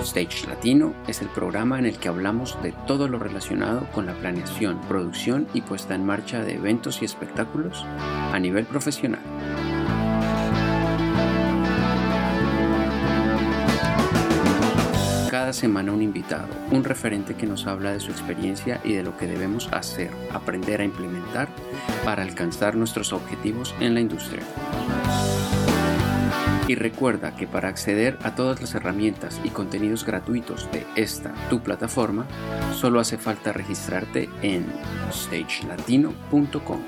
[0.00, 4.14] Stage Latino es el programa en el que hablamos de todo lo relacionado con la
[4.14, 7.84] planeación, producción y puesta en marcha de eventos y espectáculos
[8.32, 9.20] a nivel profesional.
[15.30, 19.16] Cada semana un invitado, un referente que nos habla de su experiencia y de lo
[19.16, 21.48] que debemos hacer, aprender a implementar
[22.04, 24.42] para alcanzar nuestros objetivos en la industria.
[26.68, 31.60] Y recuerda que para acceder a todas las herramientas y contenidos gratuitos de esta tu
[31.62, 32.26] plataforma,
[32.74, 34.66] solo hace falta registrarte en
[35.10, 36.80] stagelatino.com.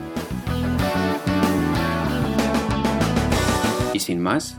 [3.94, 4.58] Y sin más,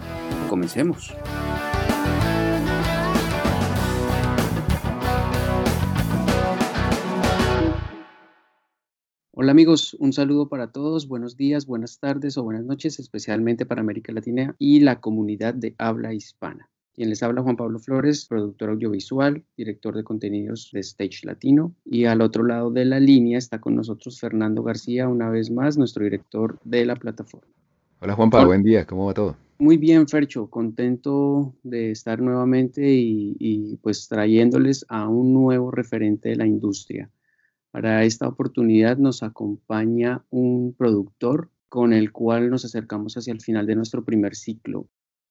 [0.50, 1.14] comencemos.
[9.42, 13.82] Hola amigos, un saludo para todos, buenos días, buenas tardes o buenas noches, especialmente para
[13.82, 16.70] América Latina y la comunidad de habla hispana.
[16.94, 21.74] Quien les habla Juan Pablo Flores, productor audiovisual, director de contenidos de Stage Latino.
[21.84, 25.76] Y al otro lado de la línea está con nosotros Fernando García, una vez más,
[25.76, 27.52] nuestro director de la plataforma.
[28.00, 29.38] Hola Juan Pablo, buen día, ¿cómo va todo?
[29.58, 36.30] Muy bien, Fercho, contento de estar nuevamente y, y pues trayéndoles a un nuevo referente
[36.30, 37.10] de la industria
[37.72, 43.66] para esta oportunidad nos acompaña un productor con el cual nos acercamos hacia el final
[43.66, 44.88] de nuestro primer ciclo.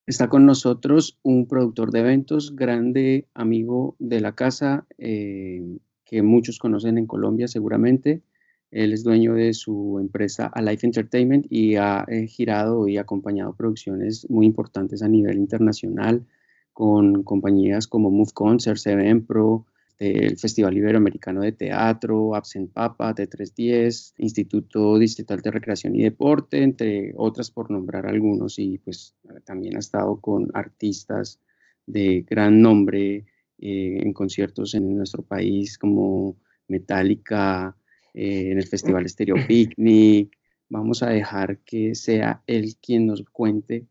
[0.07, 5.63] Está con nosotros un productor de eventos, grande amigo de la casa, eh,
[6.05, 8.23] que muchos conocen en Colombia seguramente.
[8.71, 14.29] Él es dueño de su empresa Alive Entertainment y ha eh, girado y acompañado producciones
[14.31, 16.25] muy importantes a nivel internacional
[16.73, 19.67] con compañías como Move Concerts, Event Pro,
[20.01, 27.13] el Festival Iberoamericano de Teatro, Absent Papa, T310, Instituto Distrital de Recreación y Deporte, entre
[27.17, 31.39] otras por nombrar algunos, y pues también ha estado con artistas
[31.87, 33.27] de gran nombre
[33.59, 37.77] eh, en conciertos en nuestro país como Metallica,
[38.15, 40.35] eh, en el Festival Stereo Picnic.
[40.71, 43.87] Vamos a dejar que sea él quien nos cuente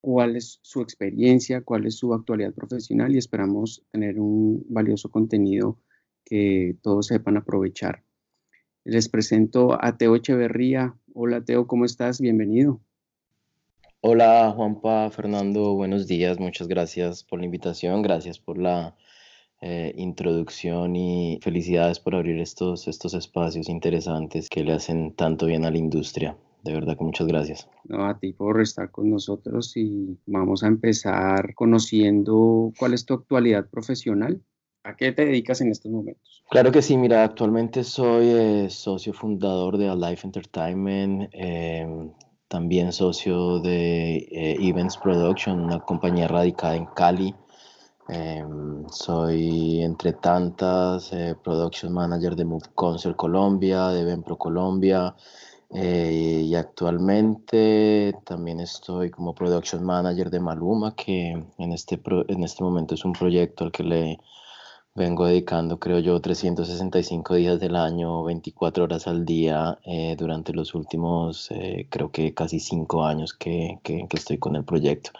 [0.00, 5.78] cuál es su experiencia, cuál es su actualidad profesional y esperamos tener un valioso contenido
[6.24, 8.02] que todos sepan aprovechar.
[8.84, 10.94] Les presento a Teo Echeverría.
[11.14, 12.20] Hola Teo, ¿cómo estás?
[12.20, 12.80] Bienvenido.
[14.00, 18.96] Hola Juanpa, Fernando, buenos días, muchas gracias por la invitación, gracias por la
[19.60, 25.64] eh, introducción y felicidades por abrir estos, estos espacios interesantes que le hacen tanto bien
[25.64, 26.36] a la industria.
[26.62, 27.68] De verdad que muchas gracias.
[27.84, 33.14] No, a ti por estar con nosotros y vamos a empezar conociendo cuál es tu
[33.14, 34.42] actualidad profesional.
[34.84, 36.42] ¿A qué te dedicas en estos momentos?
[36.50, 42.10] Claro que sí, mira, actualmente soy eh, socio fundador de Alive Entertainment, em,
[42.48, 47.34] también socio de eh, Events Production, una compañía radicada en Cali.
[48.08, 55.14] Em, soy, entre tantas, eh, Production Manager de Move Concert Colombia, de Event Pro Colombia,
[55.70, 62.64] eh, y actualmente también estoy como Production Manager de Maluma, que en este, en este
[62.64, 64.18] momento es un proyecto al que le
[64.94, 70.74] vengo dedicando, creo yo, 365 días del año, 24 horas al día, eh, durante los
[70.74, 75.10] últimos, eh, creo que casi 5 años que, que, estoy con el proyecto.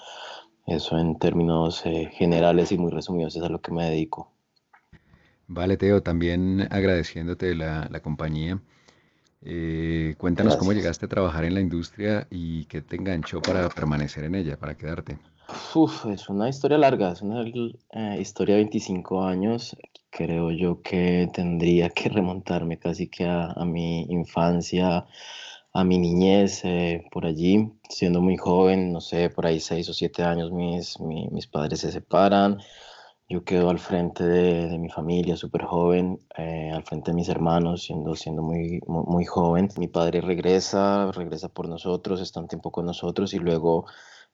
[0.66, 4.30] Eso en términos generales y muy resumidos es a lo que me dedico.
[5.47, 8.60] Vale, Teo, también agradeciéndote la, la compañía.
[9.43, 14.25] Eh, cuéntanos cómo llegaste a trabajar en la industria y qué te enganchó para permanecer
[14.25, 15.19] en ella, para quedarte.
[15.75, 19.77] Uf, es una historia larga, es una eh, historia de 25 años.
[20.10, 25.07] Creo yo que tendría que remontarme casi que a, mi infancia,
[25.72, 29.95] a mi niñez, eh, por allí, siendo muy joven, no sé, por ahí 6 o
[29.95, 32.59] 7 años mis, mis padres se separan
[33.28, 37.83] yo quedo al frente de, mi familia súper joven, eh, al frente de mis hermanos,
[37.83, 39.69] siendo, siendo muy, muy, joven.
[39.77, 43.84] Mi padre regresa, regresa por nosotros, está un tiempo con nosotros y luego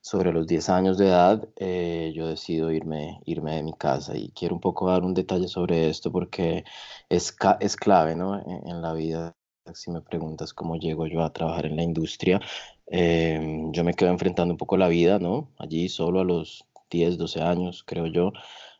[0.00, 4.30] sobre los 10 años de edad eh, yo decido irme, irme de mi casa y
[4.30, 6.64] quiero un poco dar un detalle sobre esto porque
[7.08, 8.38] es, es clave ¿no?
[8.46, 9.34] en, la vida.
[9.72, 12.40] Si me preguntas cómo llego yo a trabajar en la industria,
[12.86, 13.40] eh,
[13.72, 15.50] yo me quedo enfrentando un poco la vida, ¿no?
[15.58, 18.32] Allí solo a los 10, 12 años, creo yo.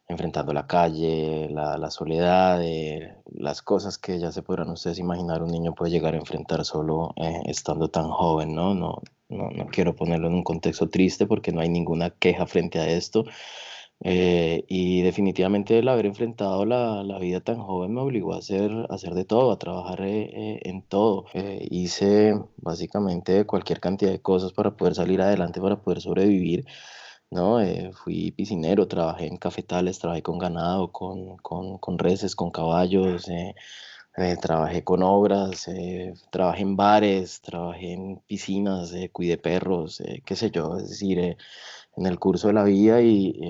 [0.09, 5.51] Enfrentando la calle, la, soledad, eh, las cosas que ya se podrán ustedes imaginar un
[5.51, 8.75] niño puede llegar a enfrentar solo eh, estando tan joven, ¿no?
[8.75, 9.51] No, ¿no?
[9.51, 13.25] no quiero ponerlo en un contexto triste porque no hay ninguna queja frente a esto,
[14.01, 18.71] eh, y definitivamente el haber enfrentado la, la, vida tan joven me obligó a hacer,
[18.91, 21.27] a hacer de todo, a trabajar en todo.
[21.71, 26.67] hice básicamente cualquier cantidad de cosas para poder salir adelante, para poder sobrevivir.
[27.31, 27.59] ¿No?
[27.93, 33.27] fui piscinero, trabajé en cafetales, trabajé con ganado, con, con, con reses, con caballos.
[34.41, 35.69] trabajé con obras,
[36.31, 41.37] trabajé en bares, trabajé en piscinas, cuidé perros, qué sé yo, es decir,
[41.97, 43.41] en el curso de la vida y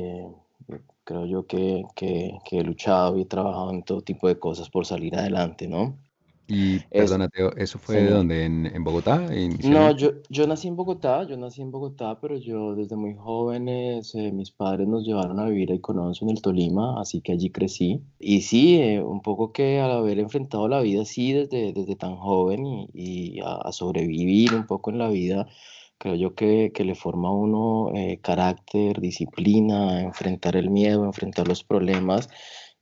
[1.04, 4.70] creo yo que, que, que, he luchado y he trabajado en todo tipo de cosas
[4.70, 5.98] por salir adelante, ¿no?
[6.46, 8.44] Y perdona, Teo, ¿eso fue de dónde?
[8.44, 9.30] ¿En, en Bogotá?
[9.64, 14.14] No, yo, yo nací en Bogotá, yo nací en Bogotá, pero yo desde muy jóvenes,
[14.14, 17.50] eh, mis padres nos llevaron a vivir a Icononso en el Tolima, así que allí
[17.50, 18.02] crecí.
[18.18, 22.16] Y sí, eh, un poco que al haber enfrentado la vida así desde, desde tan
[22.16, 25.48] joven y, y a, a, sobrevivir un poco en la vida,
[25.96, 31.48] creo yo que, que le forma a uno eh, carácter, disciplina, enfrentar el miedo, enfrentar
[31.48, 32.28] los problemas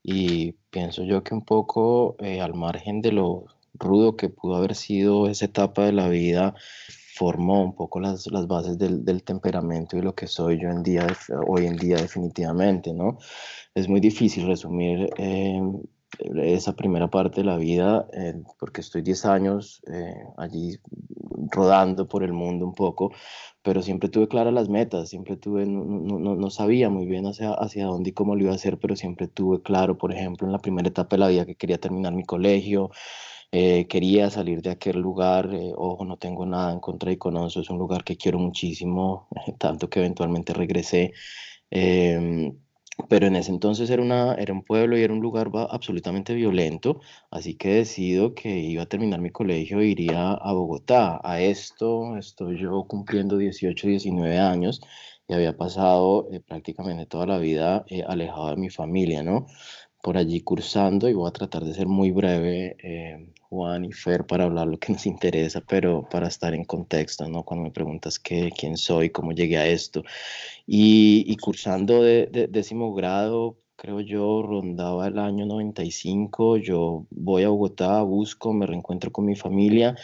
[0.02, 4.75] y pienso yo que un poco eh, al margen de lo rudo que pudo haber
[4.75, 6.54] sido esa etapa de la vida,
[7.14, 10.82] formó un poco las, las bases del, del, temperamento y lo que soy yo en
[10.82, 11.06] día,
[11.46, 13.19] hoy en día definitivamente, ¿no?
[13.75, 15.60] Es muy difícil resumir eh,
[16.19, 20.79] esa primera parte de la vida, eh, porque estoy 10 años eh, allí
[21.50, 23.12] rodando por el mundo un poco,
[23.62, 27.53] pero siempre tuve claras las metas, siempre tuve, no, no, no, sabía muy bien hacia,
[27.55, 30.53] hacia dónde y cómo lo iba a hacer, pero siempre tuve claro, por ejemplo, en
[30.53, 32.91] la primera etapa de la vida que quería terminar mi colegio,
[33.53, 37.70] eh, quería salir de aquel lugar, ojo, no tengo nada en contra de Icononso, es
[37.70, 39.29] un lugar que quiero muchísimo,
[39.59, 41.12] tanto que eventualmente regresé.
[41.70, 42.53] Em,
[43.08, 47.00] pero en ese entonces era, una, era un pueblo y era un lugar absolutamente violento,
[47.30, 51.20] así que decido que iba a terminar mi colegio e iría a Bogotá.
[51.24, 54.80] A esto estoy yo cumpliendo 18, 19 años
[55.28, 59.46] y había pasado eh, prácticamente toda la vida eh, alejado de mi familia, ¿no?
[60.02, 64.26] Por allí cursando y voy a tratar de ser muy breve, eh, Juan y Fer,
[64.26, 67.44] para hablar lo que nos interesa, pero para estar en contexto, ¿no?
[67.44, 70.02] Cuando me preguntas qué, quién soy, cómo llegué a esto.
[70.66, 77.44] Y, y cursando de, de, décimo grado, creo yo, rondaba el año 95, yo voy
[77.44, 79.96] a Bogotá, busco, me reencuentro con mi familia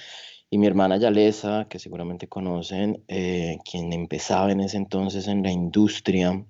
[0.51, 5.53] y mi hermana Yalesa, que seguramente conocen, eh, quien empezaba en ese entonces en la
[5.53, 6.45] industria,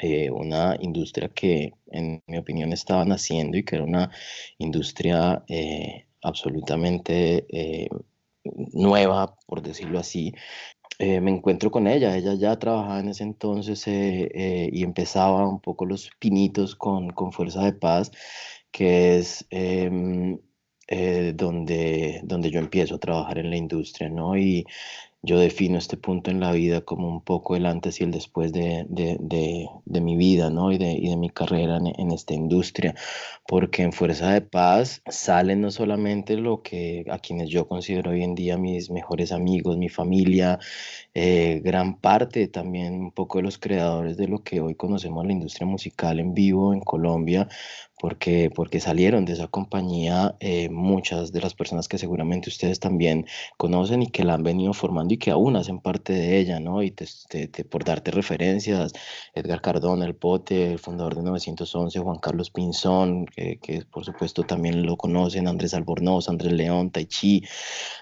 [0.00, 4.10] eh, una industria que en mi opinión estaba naciendo y que era una
[4.58, 7.88] industria eh, absolutamente eh,
[8.72, 10.32] nueva, por decirlo así,
[10.98, 12.16] eh, me encuentro con ella.
[12.16, 17.64] Ella ya trabajaba en ese entonces y empezaba un poco los pinitos con, con Fuerza
[17.64, 18.10] de Paz,
[18.70, 20.38] que es em,
[21.34, 24.36] donde, donde yo empiezo a trabajar en la industria, ¿no?
[24.36, 24.64] Y
[25.26, 28.52] yo defino este punto en la vida como un poco el antes y el después
[28.52, 30.70] de, de, de, de mi vida, ¿no?
[30.70, 32.94] Y de, y de mi carrera en, en, esta industria,
[33.48, 38.22] porque en Fuerza de Paz salen no solamente lo que a quienes yo considero hoy
[38.22, 40.60] en día mis mejores amigos, mi familia,
[41.14, 45.32] eh, gran parte también un poco de los creadores de lo que hoy conocemos la
[45.32, 47.48] industria musical en vivo en Colombia,
[47.98, 53.26] porque, porque salieron de esa compañía eh, muchas de las personas que seguramente ustedes también
[53.56, 56.82] conocen y que la han venido formando y que aún hacen parte de ella, ¿no?
[56.82, 58.92] Y te, te, por darte referencias,
[59.34, 64.84] Edgar Cardona, el Pote, el fundador de 911, Juan Carlos Pinzón, que, por supuesto también
[64.84, 67.42] lo conocen, Andrés Albornoz, Andrés León, Taichi,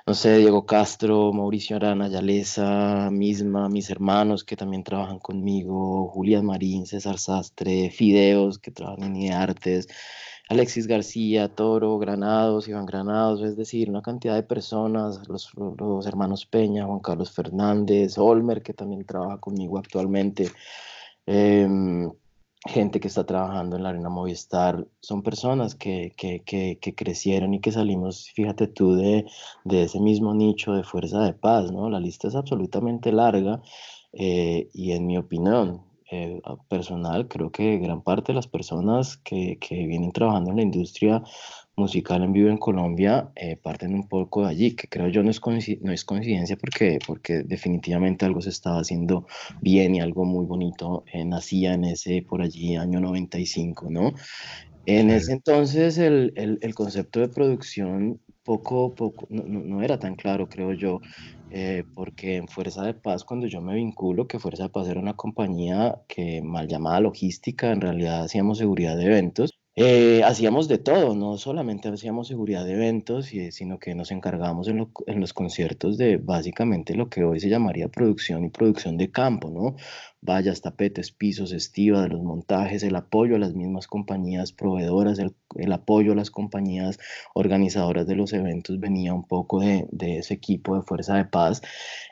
[0.06, 6.44] no sé, Diego Castro, Mauricio Arana, Yalesa, misma, mis hermanos que también trabajan conmigo, Julián
[6.46, 9.83] Marín, César Sastre, Fideos, que trabajan en Artes,
[10.48, 16.44] Alexis García, Toro, Granados, Iván Granados, es decir, una cantidad de personas, los, los, hermanos
[16.46, 20.50] Peña, Juan Carlos Fernández, Olmer, que también trabaja conmigo actualmente,
[21.26, 21.66] eh,
[22.66, 27.52] gente que está trabajando en la Arena Movistar, son personas que, que, que, que, crecieron
[27.54, 29.26] y que salimos, fíjate tú, de,
[29.64, 31.90] de ese mismo nicho de fuerza de paz, ¿no?
[31.90, 33.60] La lista es absolutamente larga
[34.12, 35.82] eh, y en mi opinión,
[36.14, 40.62] eh, personal, creo que gran parte de las personas que, que, vienen trabajando en la
[40.62, 41.22] industria
[41.76, 45.30] musical en vivo en Colombia eh, parten un poco de allí, que creo yo no
[45.30, 45.40] es,
[45.82, 49.26] no es coincidencia porque, porque definitivamente algo se estaba haciendo
[49.60, 54.12] bien y algo muy bonito eh, nacía en ese por allí año 95, ¿no?
[54.86, 59.98] En ese entonces el, el, el concepto de producción poco, poco, no, no, no, era
[59.98, 61.00] tan claro, creo yo.
[61.56, 64.98] Eh, porque en Fuerza de Paz, cuando yo me vinculo, que Fuerza de Paz era
[64.98, 70.78] una compañía que mal llamada logística, en realidad hacíamos seguridad de eventos, eh, hacíamos de
[70.78, 75.96] todo, no solamente hacíamos seguridad de eventos, sino que nos encargábamos en, en, los conciertos
[75.96, 79.76] de básicamente lo que hoy se llamaría producción y producción de campo, ¿no?
[80.24, 85.72] Vallas, tapetes, pisos, estiva de los montajes, el apoyo a las mismas compañías proveedoras, el,
[85.72, 86.98] apoyo a las compañías
[87.34, 91.62] organizadoras de los eventos venía un poco de, de, ese equipo de Fuerza de Paz.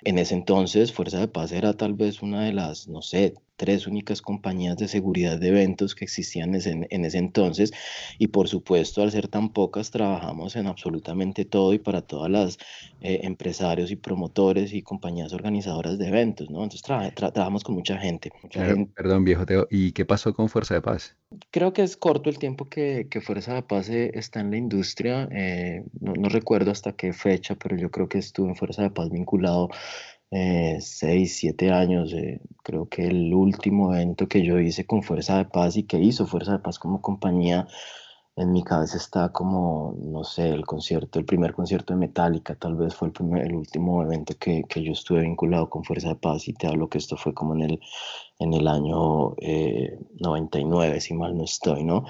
[0.04, 3.87] En ese entonces, Fuerza de Paz era tal vez una de las, no sé, tres
[3.87, 7.73] únicas compañías de seguridad de eventos que existían en, ese entonces
[8.19, 12.59] y por supuesto al ser tan pocas trabajamos en absolutamente todo y para todas las
[13.00, 16.64] eh, empresarios y promotores y compañías organizadoras de eventos, ¿no?
[16.64, 18.31] Entonces trabajamos con mucha gente.
[18.95, 21.17] Perdón viejo Teo, ¿y qué pasó con Fuerza de Paz?
[21.51, 25.29] Creo que es corto el tiempo que, Fuerza de Paz eh, está en la industria,
[25.33, 28.91] eh, no, no recuerdo hasta qué fecha, pero yo creo que estuve en Fuerza de
[28.91, 29.71] Paz vinculado
[30.35, 32.13] eh, seis, siete años.
[32.15, 35.99] Eh, creo que el último evento que yo hice con Fuerza de Paz y que
[35.99, 37.69] hizo Fuerza de Paz como compañía,
[38.35, 42.77] en mi cabeza está como, no sé, el concierto, el primer concierto de Metallica, tal
[42.77, 46.17] vez fue el, primer, el último evento que, que, yo estuve vinculado con Fuerza de
[46.17, 47.81] Paz y te hablo que esto fue como en el,
[48.39, 49.35] en el año
[50.21, 52.05] 99, eh, si mal no estoy, ¿no?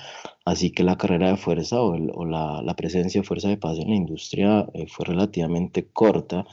[0.45, 3.79] Así que la carrera de fuerza o, o la, la, presencia de Fuerza de Paz
[3.79, 6.45] en la industria fue relativamente corta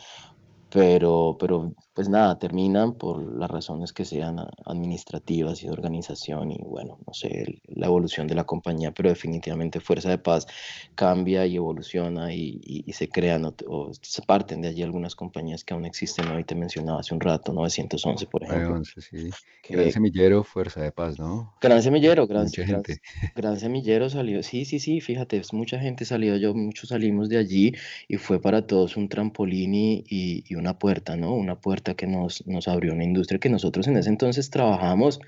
[0.70, 6.58] pero, pero pues nada, terminan por las razones que sean administrativas y de organización y
[6.62, 10.48] bueno, no sé, la evolución de la compañía, pero definitivamente Fuerza de Paz
[10.96, 15.74] cambia y evoluciona y, y, se crean o, se parten de allí algunas compañías que
[15.74, 18.82] aún existen, hoy te mencionaba hace un rato, 911 por ejemplo.
[18.86, 19.30] sí.
[19.68, 21.54] gran semillero, Fuerza de Paz, ¿no?
[21.60, 23.02] Gran semillero, gran, gente.
[23.36, 27.76] gran, semillero salió, sí, sí, sí, fíjate, mucha gente salió, yo, muchos salimos de allí
[28.08, 31.34] y fue para todos un trampolín y, y una puerta, ¿no?
[31.34, 35.20] Una puerta que nos, nos abrió una industria que nosotros en ese entonces trabajamos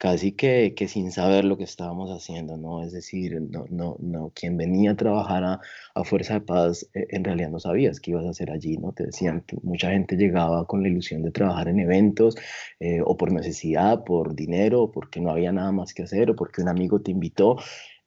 [0.00, 2.82] casi que, que, sin saber lo que estábamos haciendo, ¿no?
[2.82, 5.60] Es decir, no, no, no, quien venía a trabajar a,
[5.94, 8.92] a Fuerza de Paz eh, en realidad no sabías qué ibas a hacer allí, ¿no?
[8.92, 12.34] Te decían, mucha gente llegaba con la ilusión de trabajar en eventos
[12.80, 16.62] eh, o por necesidad, por dinero, porque no había nada más que hacer o porque
[16.62, 17.58] un amigo te invitó.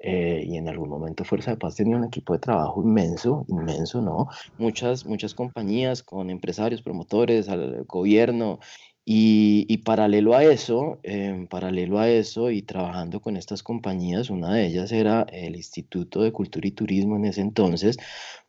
[0.06, 4.02] Eh, y en algún momento Fuerza de Paz tenía un equipo de trabajo inmenso, inmenso,
[4.02, 4.28] ¿no?
[4.58, 8.60] Muchas, muchas compañías con empresarios, promotores, al gobierno,
[9.06, 14.66] y, paralelo a eso, eh, paralelo a eso y trabajando con estas compañías, una de
[14.68, 17.98] ellas era el Instituto de Cultura y Turismo en ese entonces,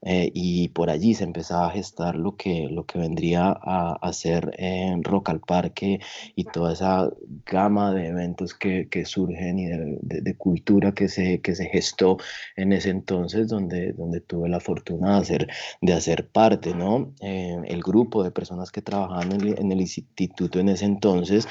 [0.04, 4.12] eh, y por allí se empezaba a gestar lo que, lo que vendría a, a
[4.12, 6.00] ser en Rock al Parque
[6.36, 7.10] y toda esa
[7.46, 12.18] gama de eventos que, que surgen y de, de, cultura que se, que se gestó
[12.56, 15.48] en ese entonces, donde, donde tuve la fortuna de hacer,
[15.80, 17.14] de hacer parte, ¿no?
[17.20, 21.46] Eh, el grupo de personas que trabajaban en en el Instituto en ese entonces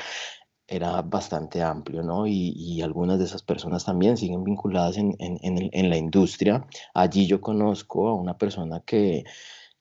[0.76, 2.26] era bastante amplio, ¿no?
[2.28, 6.66] Y, algunas de esas personas también siguen vinculadas en, la industria.
[6.94, 9.24] Allí yo conozco a una persona que,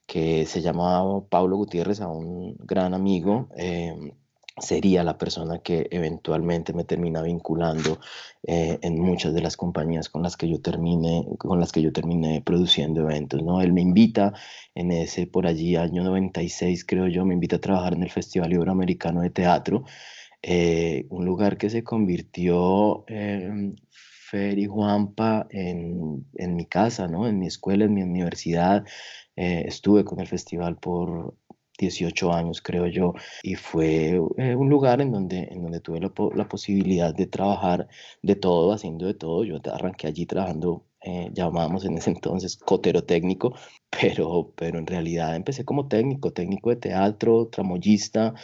[0.07, 3.49] que se llamaba Pablo Gutiérrez, a un gran amigo.
[3.57, 4.13] Em,
[4.59, 7.99] sería la persona que eventualmente me termina vinculando
[8.43, 11.91] eh, en muchas de las compañías con las que yo termine con las que yo
[11.91, 14.35] terminé produciendo eventos no él me invita
[14.75, 18.53] en ese por allí año 96 creo yo me invita a trabajar en el Festival
[18.53, 19.85] Iberoamericano de Teatro
[20.43, 27.29] eh, un lugar que se convirtió eh, Fer y Juanpa en, en, mi casa no
[27.29, 28.85] en mi escuela en mi universidad
[29.37, 31.35] eh, estuve con el festival por
[31.79, 36.49] 18 años, creo yo, y fue eh, un lugar en donde, en donde tuve la,
[36.49, 37.89] posibilidad de trabajar
[38.23, 39.45] de todo, haciendo de todo.
[39.45, 43.55] Yo arranqué allí trabajando, eh, llamábamos en ese entonces cotero técnico,
[43.91, 48.35] pero, pero en realidad empecé como técnico, técnico de teatro, tramoyista.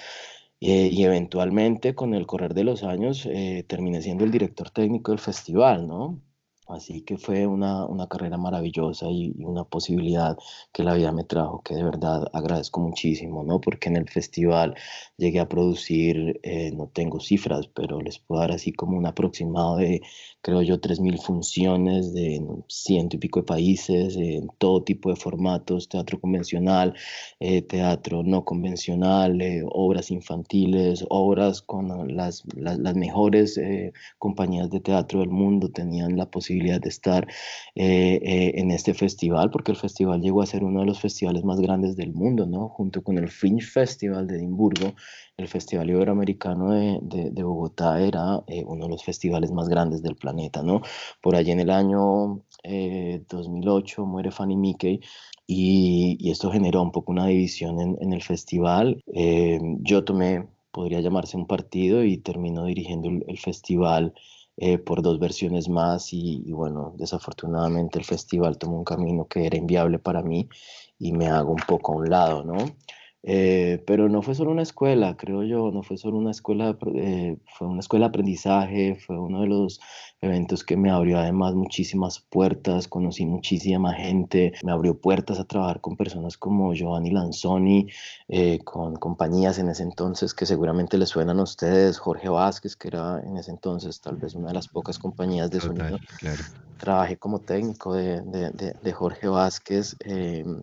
[0.60, 3.28] Eh, y eventualmente con el correr de los años
[3.68, 6.20] terminé siendo el director técnico del festival, ¿no?
[6.68, 10.36] Así que fue una, una carrera maravillosa y, una posibilidad
[10.72, 13.60] que la vida me trajo, que de verdad agradezco muchísimo, ¿no?
[13.60, 14.74] Porque en el festival
[15.16, 19.76] llegué a producir, eh, no tengo cifras, pero les puedo dar así como un aproximado
[19.78, 20.02] de,
[20.42, 25.88] creo yo, 3.000 funciones de ciento y pico de países, en todo tipo de formatos,
[25.88, 26.94] teatro convencional,
[27.40, 33.58] eh, teatro no convencional, eh, obras infantiles, obras con las, las, las mejores
[34.18, 37.26] compañías de teatro del mundo, tenían la posibilidad de estar
[37.74, 41.44] eh, eh, en este festival, porque el festival llegó a ser uno de los festivales
[41.44, 42.68] más grandes del mundo, ¿no?
[42.68, 44.94] Junto con el Fringe Festival de Edimburgo,
[45.36, 50.16] el Festival Iberoamericano de, de, Bogotá era eh, uno de los festivales más grandes del
[50.16, 50.82] planeta, ¿no?
[51.22, 55.00] Por allí en el año 2008 muere Fanny Mickey
[55.50, 59.02] y, esto generó un poco una división en, el festival.
[59.14, 64.12] Eh, yo tomé, podría llamarse un partido y terminó dirigiendo el, festival
[64.60, 69.46] eh, por dos versiones más y, y, bueno, desafortunadamente el festival tomó un camino que
[69.46, 70.48] era inviable para mí
[70.98, 72.56] y me hago un poco a un lado, ¿no?
[73.24, 77.36] Eh, pero no fue solo una escuela, creo yo, no fue solo una escuela, eh,
[77.58, 79.80] fue una escuela de aprendizaje, fue uno de los
[80.20, 85.80] eventos que me abrió además muchísimas puertas, conocí muchísima gente, me abrió puertas a trabajar
[85.80, 87.88] con personas como Giovanni Lanzoni,
[88.28, 92.88] eh, con compañías en ese entonces que seguramente les suenan a ustedes, Jorge Vázquez, que
[92.88, 95.98] era en ese entonces tal vez una de las pocas compañías de sonido.
[96.78, 99.96] Trabajé como técnico de, de, de, Jorge Vázquez,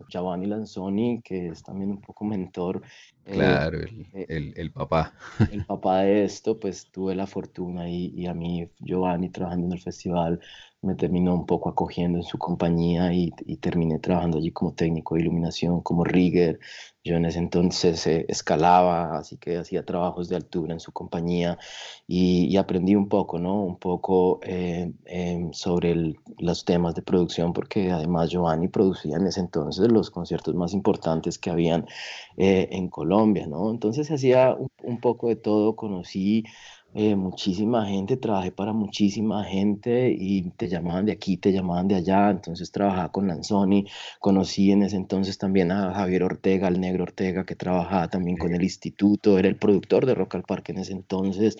[0.08, 2.82] Giovanni Lanzoni, que es también un poco mentor
[3.26, 5.12] eh, claro, eh, el, el, papá.
[5.50, 9.72] El papá de esto, pues tuve la fortuna y, y a mí, Giovanni, trabajando en
[9.72, 10.40] el festival,
[10.80, 15.22] me terminó un poco acogiendo en su compañía y, terminé trabajando allí como técnico de
[15.22, 16.60] iluminación, como rigger.
[17.06, 21.56] Yo en ese entonces eh, escalaba, así que hacía trabajos de altura en su compañía
[22.08, 23.62] y, aprendí un poco, ¿no?
[23.62, 29.38] Un poco eh, em, sobre los temas de producción, porque además Giovanni producía en ese
[29.38, 31.86] entonces los conciertos más importantes que habían
[32.36, 33.70] eh, en Colombia, ¿no?
[33.70, 36.44] Entonces hacía un, un poco de todo, conocí
[36.98, 41.96] eh, muchísima gente, trabajé para muchísima gente y te llamaban de aquí, te llamaban de
[41.96, 43.86] allá, entonces trabajaba con Lanzoni,
[44.18, 48.54] conocí en ese entonces también a Javier Ortega, el negro Ortega, que trabajaba también con
[48.54, 51.58] el instituto, era el productor de Rock al Parque en ese entonces,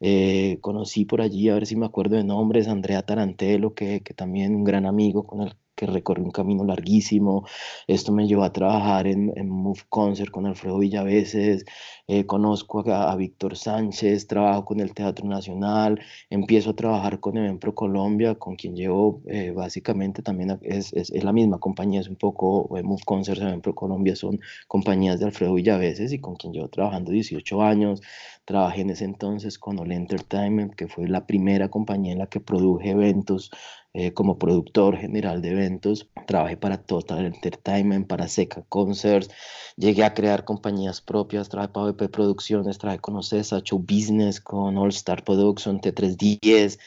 [0.00, 4.12] eh, conocí por allí, a ver si me acuerdo de nombres, Andrea Tarantelo, que, que
[4.12, 7.46] también un gran amigo con el que recorrí un camino larguísimo.
[7.86, 11.64] Esto me llevó a trabajar en, en Move Concert con Alfredo Villaveses,
[12.06, 17.74] eh, conozco a, Víctor Sánchez, trabajo con el Teatro Nacional, empiezo a trabajar con Pro
[17.74, 22.16] Colombia, con quien llevo eh, básicamente también es, es, es, la misma compañía, es un
[22.16, 26.68] poco, eh, Move Concert, Pro Colombia son compañías de Alfredo Villaveses y con quien llevo
[26.68, 28.02] trabajando 18 años.
[28.44, 32.40] Trabajé en ese entonces con Ole Entertainment, que fue la primera compañía en la que
[32.40, 33.50] produje eventos
[33.94, 36.08] eh, como productor general de eventos.
[36.26, 39.30] Trabajé para Total Entertainment, para Seca Concerts.
[39.76, 41.48] Llegué a crear compañías propias.
[41.48, 46.78] Trabajé para BP Producciones, trabajé con Ocesa, Show Business, con All Star Production, T310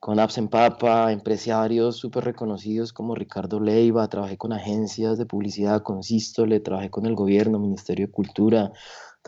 [0.00, 5.82] con Apps en Papa, empresarios súper reconocidos como Ricardo Leiva, trabajé con agencias de publicidad,
[5.82, 8.72] con Sístole, trabajé con el gobierno, Ministerio de Cultura,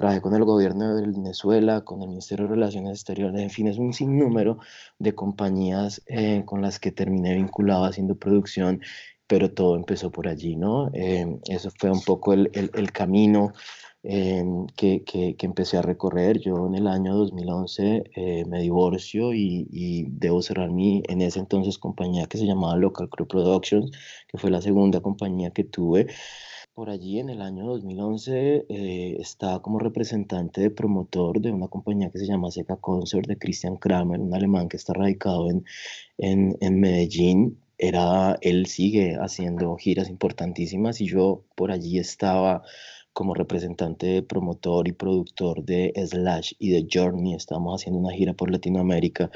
[0.01, 3.77] trabajé con el gobierno de Venezuela, con el Ministerio de Relaciones Exteriores, en fin, es
[3.77, 4.59] un sinnúmero
[4.99, 8.81] de compañías eh, con las que terminé vinculado haciendo producción,
[9.27, 10.91] pero todo empezó por allí, ¿no?
[10.95, 13.53] Eh, eso fue un poco el, el, camino
[14.03, 14.43] eh,
[14.75, 16.39] que, que, que, empecé a recorrer.
[16.41, 21.77] Yo en el año 2011 me divorcio y, y, debo cerrar mi, en ese entonces,
[21.77, 23.91] compañía que se llamaba Local Crew Productions,
[24.29, 26.07] que fue la segunda compañía que tuve.
[26.75, 32.11] Por allí en el año 2011 eh, estaba como representante de promotor de una compañía
[32.11, 35.65] que se llama Seca Concert de Christian Kramer, un alemán que está radicado en,
[36.19, 37.61] en, en Medellín.
[37.77, 42.63] Era, él sigue haciendo giras importantísimas y yo por allí estaba
[43.13, 47.35] como representante de promotor y productor de Slash y de Journey.
[47.35, 49.31] Estábamos haciendo una gira por Latinoamérica.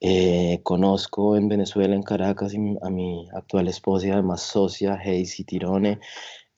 [0.00, 6.00] Eh, conozco en Venezuela, en Caracas, a mi actual esposa y además socia, Hazy Tirone.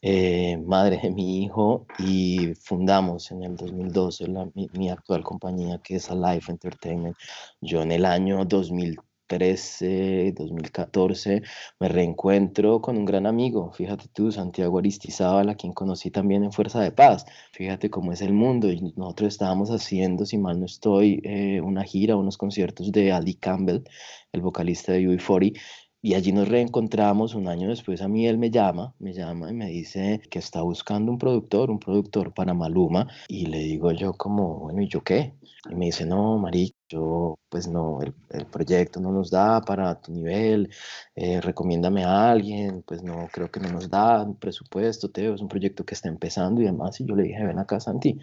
[0.07, 4.27] Eh, madre de mi hijo y fundamos en el 2012
[4.75, 7.17] mi, actual compañía que es Alive Entertainment.
[7.63, 11.41] Yo en el año 2013, 2014
[11.81, 16.53] me reencuentro con un gran amigo, fíjate tú, Santiago Aristizábal, a quien conocí también en
[16.53, 17.25] Fuerza de Paz.
[17.53, 21.83] Fíjate cómo es el mundo y nosotros estábamos haciendo, si mal no estoy, eh, una
[21.83, 23.85] gira, unos conciertos de Ali Campbell,
[24.33, 25.59] el vocalista de UB40
[26.05, 28.03] y allí nos reencontramos un año después.
[28.03, 31.71] A mí él me llama, me llama y me dice que está buscando un productor,
[31.71, 33.09] un productor para Maluma.
[33.27, 35.33] Y le digo yo como, bueno, ¿y yo qué?
[35.71, 39.99] Y me dice, no, Mari, yo pues no, el, el, proyecto no nos da para
[39.99, 40.69] tu nivel,
[41.15, 45.49] eh, recomiéndame a alguien, pues no, creo que no nos da presupuesto, Teo, es un
[45.49, 47.01] proyecto que está empezando y demás.
[47.01, 48.19] Y yo le dije, ven acá, Santi,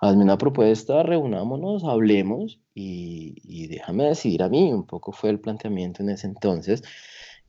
[0.00, 4.72] hazme una propuesta, reunámonos, hablemos y, y déjame decidir a mí.
[4.72, 6.82] Un poco fue el planteamiento en ese entonces.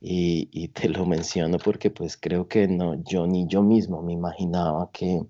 [0.03, 4.89] Y, te lo menciono porque pues creo que no, yo ni yo mismo me imaginaba
[4.91, 5.21] que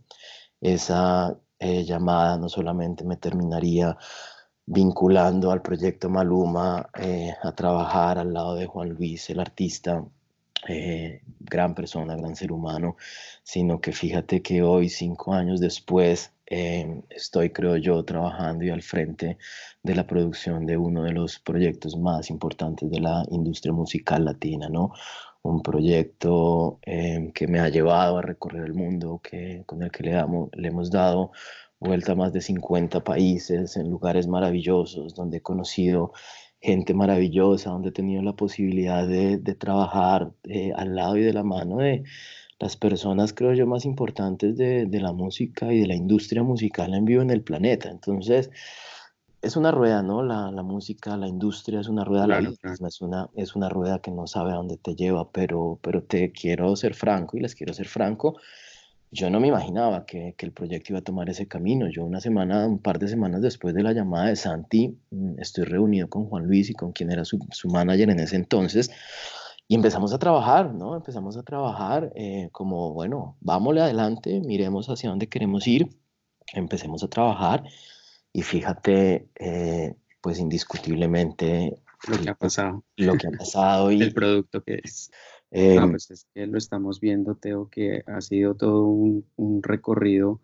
[0.62, 3.98] esa eh, llamada no solamente me terminaría
[4.66, 10.06] vinculando al proyecto Maluma eh, a trabajar al lado de Juan Luis, el artista,
[10.68, 12.98] eh, gran persona, gran ser humano,
[13.44, 18.82] sino que fíjate que hoy, cinco años después, Em, estoy, creo yo, trabajando y al
[18.82, 19.38] frente
[19.84, 24.68] de la producción de uno de los proyectos más importantes de la industria musical latina,
[24.68, 24.92] ¿no?
[25.44, 30.04] un proyecto em, que me ha llevado a recorrer el mundo, que, con el que
[30.04, 31.32] le, damos, le hemos dado
[31.80, 36.12] vuelta a más de 50 países, en lugares maravillosos, donde he conocido
[36.62, 41.34] gente maravillosa, donde he tenido la posibilidad de, de trabajar eh, al lado y de
[41.34, 42.04] la mano de
[42.60, 46.94] las personas, creo yo, más importantes de, de, la música y de la industria musical
[46.94, 47.90] en vivo en el planeta.
[47.90, 48.52] Entonces,
[49.42, 50.22] es una rueda, ¿no?
[50.22, 52.40] La, la música, la industria es una rueda, la
[52.88, 56.32] es, una, es una rueda que no sabe a dónde te lleva, pero, pero te
[56.32, 58.38] quiero ser franco y les quiero ser franco.
[59.12, 61.90] Yo no me imaginaba que, que, el proyecto iba a tomar ese camino.
[61.90, 65.66] Yo una semana, un par de semanas después de la llamada de Santi, mm, estoy
[65.66, 68.90] reunido con Juan Luis y con quien era su, su manager en ese entonces
[69.72, 70.98] y empezamos a trabajar, ¿no?
[70.98, 75.88] Empezamos a trabajar eh, como, bueno, vámonos adelante, miremos hacia dónde queremos ir,
[76.52, 77.64] empecemos a trabajar
[78.34, 81.78] y fíjate, eh, pues indiscutiblemente
[82.10, 82.84] lo que ha pasado.
[82.98, 85.10] Lo que ha pasado y el producto que es.
[85.52, 90.42] Eh, pues es que lo estamos viendo, Teo, que ha sido todo un, un, recorrido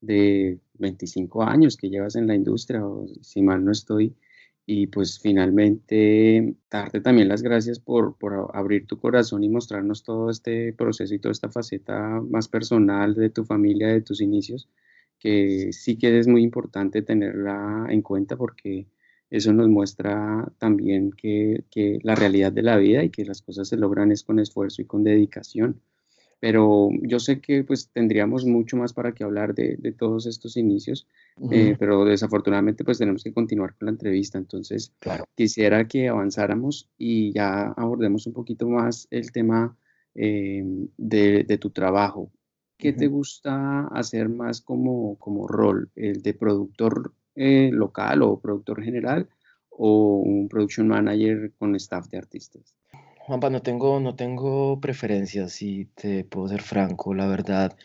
[0.00, 4.16] de 25 años que llevas en la industria, o si mal no estoy,
[4.66, 10.28] y pues finalmente darte también las gracias por, por abrir tu corazón y mostrarnos todo
[10.28, 14.68] este proceso y toda esta faceta más personal de tu familia, de tus inicios,
[15.18, 18.88] que sí que es muy importante tenerla en cuenta porque
[19.30, 23.68] eso nos muestra también que, que, la realidad de la vida y que las cosas
[23.68, 25.80] se logran es con esfuerzo y con dedicación.
[26.40, 30.56] Pero yo sé que pues tendríamos mucho más para que hablar de, de todos estos
[30.56, 31.08] inicios,
[31.50, 34.38] eh, pero desafortunadamente pues tenemos que continuar con la entrevista.
[34.38, 35.24] Entonces claro.
[35.34, 39.76] quisiera que avanzáramos y ya abordemos un poquito más el tema
[40.14, 40.64] eh,
[40.96, 42.30] de, de, tu trabajo.
[42.76, 45.90] ¿Qué te gusta hacer más como, como rol?
[45.96, 49.28] ¿El de productor eh, local o productor general
[49.70, 52.74] o un production manager con staff de artistas?
[53.26, 57.76] Juanpa, no tengo, no tengo preferencias, si te puedo ser franco, la verdad.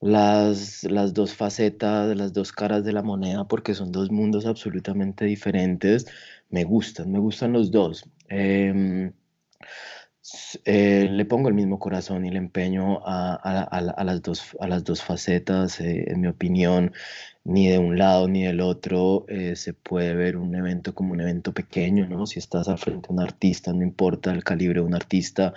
[0.00, 5.24] Las, las dos facetas, las dos caras de la moneda, porque son dos mundos absolutamente
[5.24, 6.06] diferentes,
[6.50, 8.04] me gustan, me gustan los dos.
[8.28, 9.12] Eh,
[10.64, 14.56] eh, le pongo el mismo corazón y el empeño a, a, a, a las, dos,
[14.60, 15.80] a las dos facetas.
[15.80, 16.92] Eh, en mi opinión,
[17.44, 21.20] ni de un lado ni del otro eh, se puede ver un evento como un
[21.20, 22.26] evento pequeño, ¿no?
[22.26, 25.52] Si estás al frente de un artista, no importa el calibre de un artista,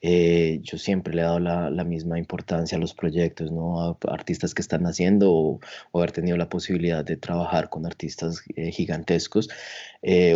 [0.00, 3.80] eh, yo siempre le he dado la, misma importancia a los proyectos, ¿no?
[3.82, 5.60] A artistas que están haciendo o,
[5.92, 9.48] haber tenido la posibilidad de trabajar con artistas eh, gigantescos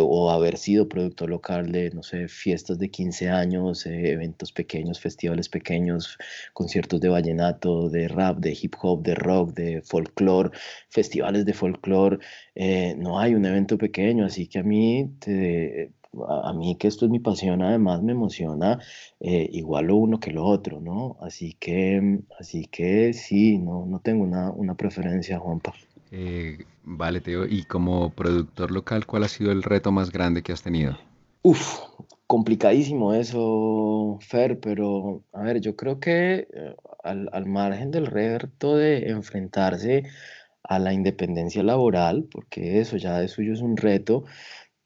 [0.01, 5.47] o haber sido productor local de, no sé, fiestas de 15 años, eventos pequeños, festivales
[5.47, 6.17] pequeños,
[6.51, 10.51] conciertos de vallenato, de rap, de hip hop, de rock, de folclore,
[10.91, 12.19] festivales de folclore.
[12.53, 15.91] Eh, no hay un evento pequeño, así que a mí te,
[16.27, 18.79] a mí que esto es mi pasión, además me emociona
[19.19, 21.17] eh, igual lo uno que lo otro, ¿no?
[21.21, 25.73] Así que, así que sí, no, no tengo una, una preferencia, Juanpa.
[26.11, 30.51] Eh, vale, Teo, y como productor local, ¿cuál ha sido el reto más grande que
[30.51, 30.97] has tenido?
[31.43, 31.79] Uf,
[32.27, 38.75] complicadísimo eso, Fer, pero a ver, yo creo que eh, al, al margen del reto
[38.75, 40.03] de enfrentarse
[40.63, 44.25] a la independencia laboral, porque eso ya de suyo es un reto,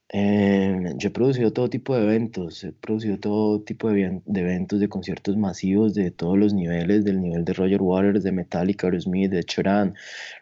[0.10, 4.88] eh, yo he producido todo tipo de eventos, he producido todo tipo de, eventos, de
[4.88, 9.44] conciertos masivos de todos los niveles, del nivel de Roger Waters, de Metallica, Aerosmith, de
[9.44, 9.96] Choran,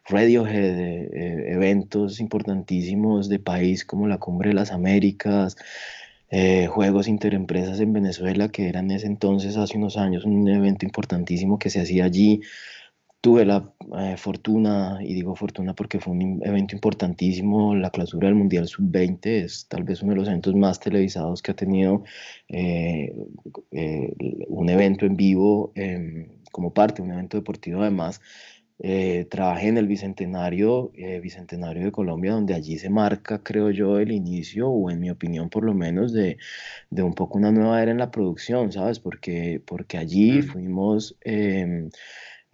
[0.08, 5.56] Radiohead, de, eh, eventos importantísimos de país como la Cumbre de las Américas,
[6.30, 10.86] eh, Juegos Interempresas en Venezuela, que eran en ese entonces, hace unos años, un evento
[10.86, 12.42] importantísimo que se hacía allí
[13.24, 18.36] tuve la eh, fortuna, y digo fortuna porque fue un evento importantísimo, la clausura del
[18.36, 22.04] Mundial Sub-20 es tal vez uno de los eventos más televisados que ha tenido
[22.50, 23.16] eh,
[23.72, 24.14] eh,
[24.50, 25.72] un evento en vivo
[26.52, 28.20] como parte de un evento deportivo además.
[28.80, 34.12] Eh, trabajé en el Bicentenario, Bicentenario de Colombia, donde allí se marca, creo yo, el
[34.12, 36.38] inicio, o en mi opinión por lo menos, de,
[36.90, 39.00] de un poco una nueva era en la producción, ¿sabes?
[39.00, 41.16] Porque, porque allí fuimos...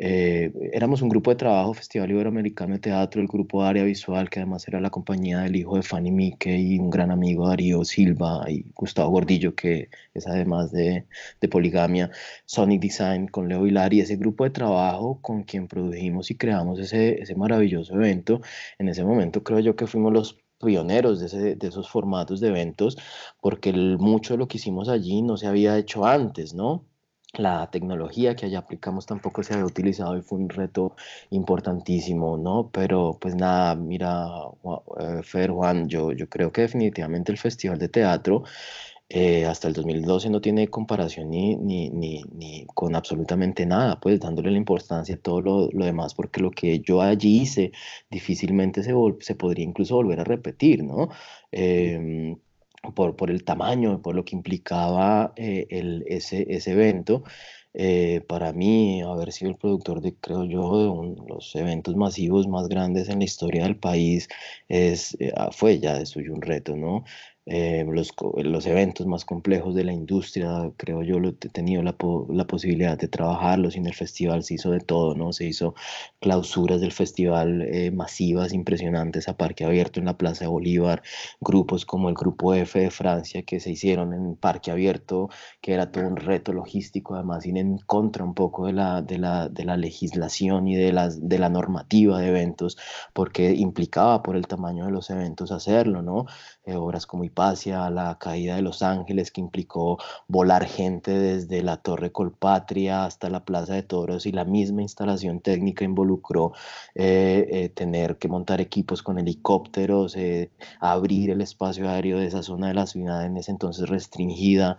[0.01, 4.39] Eh, éramos un grupo de trabajo, Festival Iberoamericano de Teatro, el grupo Área Visual, que
[4.39, 8.45] además era la compañía del hijo de Fanny Mique y un gran amigo Darío Silva
[8.49, 11.05] y Gustavo Gordillo, que es además de,
[11.41, 12.11] de Poligamia,
[12.45, 16.79] Sonic Design con Leo Hilar y ese grupo de trabajo con quien produjimos y creamos
[16.79, 18.39] ese, ese maravilloso evento.
[18.77, 22.49] En ese momento creo yo que fuimos los pioneros de, ese, de, esos formatos de
[22.49, 22.97] eventos,
[23.41, 26.88] porque el, mucho de lo que hicimos allí no se había hecho antes, ¿no?
[27.33, 30.95] La tecnología que allá aplicamos tampoco se había utilizado y fue un reto
[31.29, 32.69] importantísimo, ¿no?
[32.71, 34.27] Pero pues nada, mira,
[34.99, 38.43] eh, Fer, Juan, yo, yo creo que definitivamente el Festival de Teatro
[39.09, 44.19] eh, hasta el 2012 no tiene comparación ni, ni, ni, ni, con absolutamente nada, pues
[44.19, 47.71] dándole la importancia a todo lo, lo, demás, porque lo que yo allí hice
[48.09, 51.09] difícilmente se, se podría incluso volver a repetir, ¿no?
[51.51, 52.35] Eh,
[52.95, 57.23] por, por, el tamaño, por lo que implicaba eh, el, ese, ese evento.
[57.73, 62.67] Eh, para mí, haber sido el productor de, creo yo, de los eventos masivos más
[62.67, 64.27] grandes en la historia del país,
[64.67, 67.03] es, eh, fue ya de suyo un reto, ¿no?
[67.45, 71.95] Eh, los, los, eventos más complejos de la industria, creo yo, lo, he tenido la,
[72.29, 75.33] la, posibilidad de trabajarlos y en el festival se hizo de todo, ¿no?
[75.33, 75.73] Se hizo
[76.19, 81.01] clausuras del festival eh, masivas, impresionantes a parque abierto en la Plaza Bolívar,
[81.39, 85.29] grupos como el Grupo F de Francia que se hicieron en parque abierto,
[85.61, 89.17] que era todo un reto logístico, además ir en contra un poco de la, de
[89.17, 92.77] la, de la legislación y de, las, de la normativa de eventos,
[93.13, 96.25] porque implicaba por el tamaño de los eventos hacerlo, ¿no?
[96.69, 101.77] Eh, obras como Hipacia, la caída de Los Ángeles, que implicó volar gente desde la
[101.77, 106.53] Torre Colpatria hasta la Plaza de Toros y la misma instalación técnica involucró
[106.93, 110.15] eh, eh, tener que montar equipos con helicópteros,
[110.79, 114.77] abrir el espacio aéreo de esa zona de la ciudad en ese entonces restringida.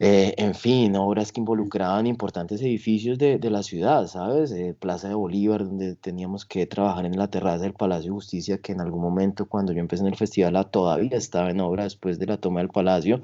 [0.00, 4.50] Eh, en fin, obras que involucraban importantes edificios de, de la ciudad, ¿sabes?
[4.50, 8.58] Eh, Plaza de Bolívar, donde teníamos que trabajar en la terraza del Palacio de Justicia,
[8.58, 12.18] que en algún momento cuando yo empecé en el festival todavía estaba en obra después
[12.18, 13.20] de la toma del Palacio.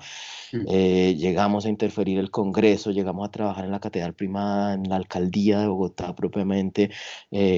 [0.52, 0.64] Mm.
[0.68, 4.96] Eh, llegamos a interferir el Congreso, llegamos a trabajar en la Catedral Primada, en la
[4.96, 6.90] Alcaldía de Bogotá propiamente,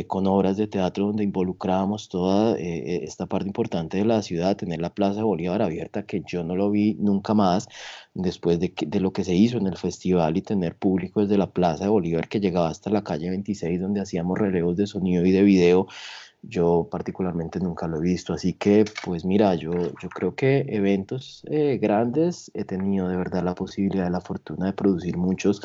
[0.06, 4.94] con obras de teatro donde involucrábamos toda esta parte importante de la ciudad, tener la
[4.94, 7.68] Plaza de Bolívar abierta, que yo no lo vi nunca más
[8.14, 11.50] después de, de, lo que se hizo en el festival y tener público desde la
[11.50, 15.32] Plaza de Bolívar que llegaba hasta la calle 26 donde hacíamos relevos de sonido y
[15.32, 15.86] de video,
[16.42, 18.32] yo particularmente nunca lo he visto.
[18.34, 23.44] Así que, pues mira, yo, yo creo que eventos eh, grandes he tenido de verdad
[23.44, 25.60] la posibilidad, la fortuna de producir muchos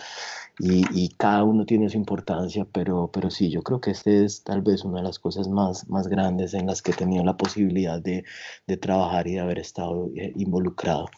[0.60, 4.44] y, y, cada uno tiene su importancia, pero, pero sí, yo creo que este es
[4.44, 7.38] tal vez una de las cosas más, más grandes en las que he tenido la
[7.38, 8.26] posibilidad de,
[8.66, 11.10] de trabajar y de haber estado eh, involucrado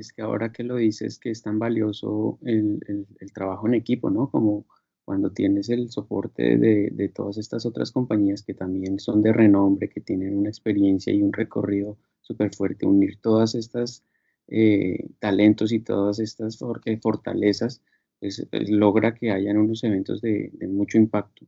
[0.00, 4.10] es que ahora que lo dices que es tan valioso el, el, trabajo en equipo,
[4.10, 4.30] ¿no?
[4.30, 4.66] Como
[5.04, 9.88] cuando tienes el soporte de, de, todas estas otras compañías que también son de renombre,
[9.88, 14.04] que tienen una experiencia y un recorrido súper fuerte, unir todas estas
[14.48, 17.82] eh, talentos y todas estas eh, fortalezas,
[18.20, 21.46] pues, eh, logra que hayan unos eventos de, de mucho impacto.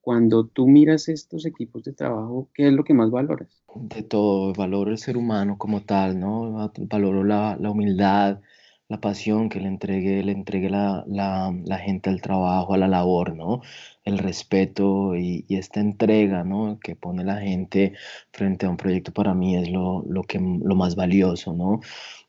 [0.00, 3.62] Cuando tú miras estos equipos de trabajo, ¿qué es lo que más valoras?
[3.74, 6.72] De todo, valoro el ser humano como tal, ¿no?
[6.78, 8.40] Valoro la, la humildad,
[8.88, 12.88] la pasión que le entregue, le entregue la, la, la, gente al trabajo, a la
[12.88, 13.60] labor, ¿no?
[14.04, 16.78] El respeto y, y, esta entrega, ¿no?
[16.80, 17.94] Que pone la gente
[18.32, 21.80] frente a un proyecto para mí es lo, lo, que, lo más valioso, ¿no?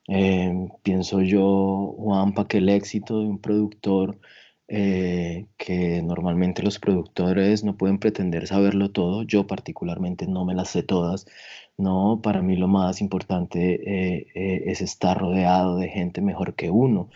[0.07, 0.53] Eh,
[0.83, 4.19] pienso yo, Juanpa, que el éxito de un productor
[4.73, 9.23] eh, que normalmente los productores no pueden pretender saberlo todo.
[9.23, 11.25] Yo particularmente no me las sé todas.
[11.77, 16.69] No, para mí lo más importante eh, eh, es estar rodeado de gente mejor que
[16.69, 17.09] uno.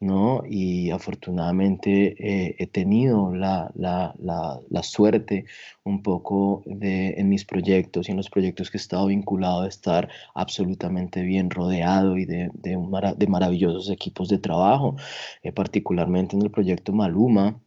[0.00, 0.42] ¿no?
[0.46, 5.44] Y afortunadamente eh, he tenido la, la, la, suerte
[5.84, 9.68] un poco de, en mis proyectos y en los proyectos que he estado vinculado de
[9.68, 12.78] estar absolutamente bien rodeado y de, de,
[13.16, 14.96] de maravillosos equipos de trabajo,
[15.54, 17.60] particularmente en el proyecto Maluma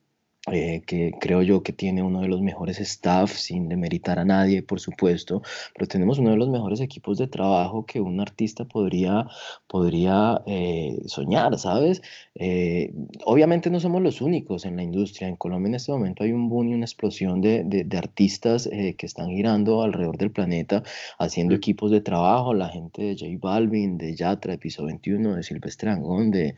[0.51, 4.62] eh, que creo yo que tiene uno de los mejores staff, sin demeritar a nadie,
[4.62, 5.41] por supuesto,
[5.73, 9.25] pero tenemos uno de los mejores equipos de trabajo que un artista podría,
[9.67, 12.01] podría eh, soñar, ¿sabes?
[12.36, 15.29] Eh, obviamente no somos los únicos en la industria.
[15.29, 18.67] En Colombia en este momento hay un boom y una explosión de, de, de artistas
[18.69, 20.84] que están girando alrededor del planeta
[21.19, 25.43] haciendo equipos de trabajo, la gente de J Balvin, de Yatra, de Piso 21, de
[25.43, 26.56] Silvestre Angón, de,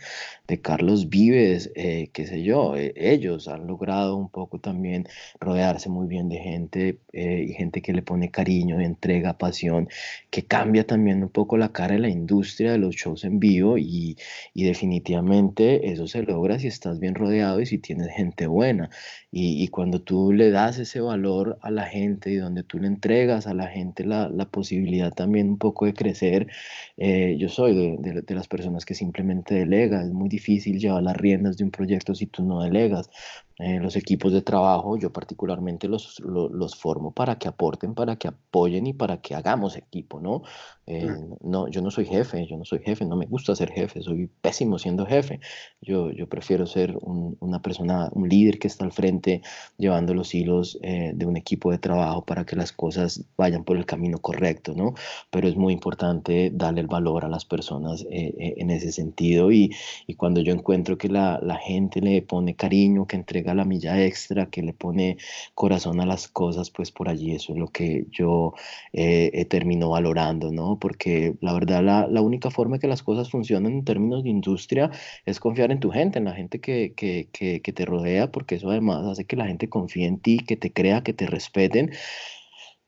[0.47, 5.05] de Carlos Vives, qué sé yo, ellos han logrado un poco también
[5.39, 9.89] rodearse muy bien de gente eh, y gente que le pone cariño, entrega, pasión,
[10.29, 13.77] que cambia también un poco la cara de la industria de los shows en vivo
[13.77, 14.17] y,
[14.53, 18.89] y definitivamente eso se logra si estás bien rodeado y si tienes gente buena.
[19.37, 23.47] Y, cuando tú le das ese valor a la gente y donde tú le entregas
[23.47, 26.47] a la gente la, la posibilidad también un poco de crecer,
[26.95, 30.03] eh, yo soy de, de, de, las personas que simplemente delega.
[30.03, 33.09] Es muy difícil llevar las riendas de un proyecto si tú no delegas
[33.57, 38.27] eh, los equipos de trabajo, yo particularmente los, los, formo para que aporten, para que
[38.27, 40.41] apoyen y para que hagamos equipo, ¿no?
[40.87, 41.09] Eh,
[41.41, 44.29] no, yo no soy jefe, yo no soy jefe, no me gusta ser jefe, soy
[44.41, 45.39] pésimo siendo jefe.
[45.81, 49.41] Yo, yo prefiero ser una persona, un líder que está al frente,
[49.77, 53.77] llevando los hilos eh, de un equipo de trabajo para que las cosas vayan por
[53.77, 54.95] el camino correcto, ¿no?
[55.31, 59.73] Pero es muy importante darle el valor a las personas en ese sentido y,
[60.07, 64.03] y, cuando yo encuentro que la, la gente le pone cariño, que entrega la milla
[64.03, 65.17] extra, que le pone
[65.53, 68.53] corazón a las cosas, pues por allí eso es lo que yo
[68.93, 70.79] eh, termino valorando, ¿no?
[70.79, 74.91] Porque la verdad la, la, única forma que las cosas funcionan en términos de industria
[75.25, 78.69] es confiar en tu gente, en la gente que, que, que, te rodea, porque eso
[78.69, 81.91] además hace que la gente confíe en ti, que te crea, que te respeten.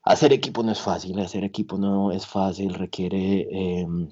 [0.03, 3.47] Hacer equipo no es fácil, hacer equipo no es fácil, requiere...
[3.51, 4.09] Em,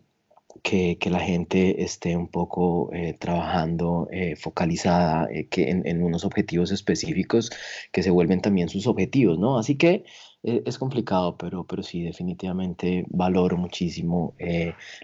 [0.64, 6.04] que, que, la gente esté un poco eh, trabajando eh, focalizada eh, que en, en,
[6.04, 7.52] unos objetivos específicos
[7.92, 9.58] que se vuelven también sus objetivos, ¿no?
[9.58, 10.06] Así que
[10.44, 14.36] es complicado, pero, pero sí, definitivamente valoro muchísimo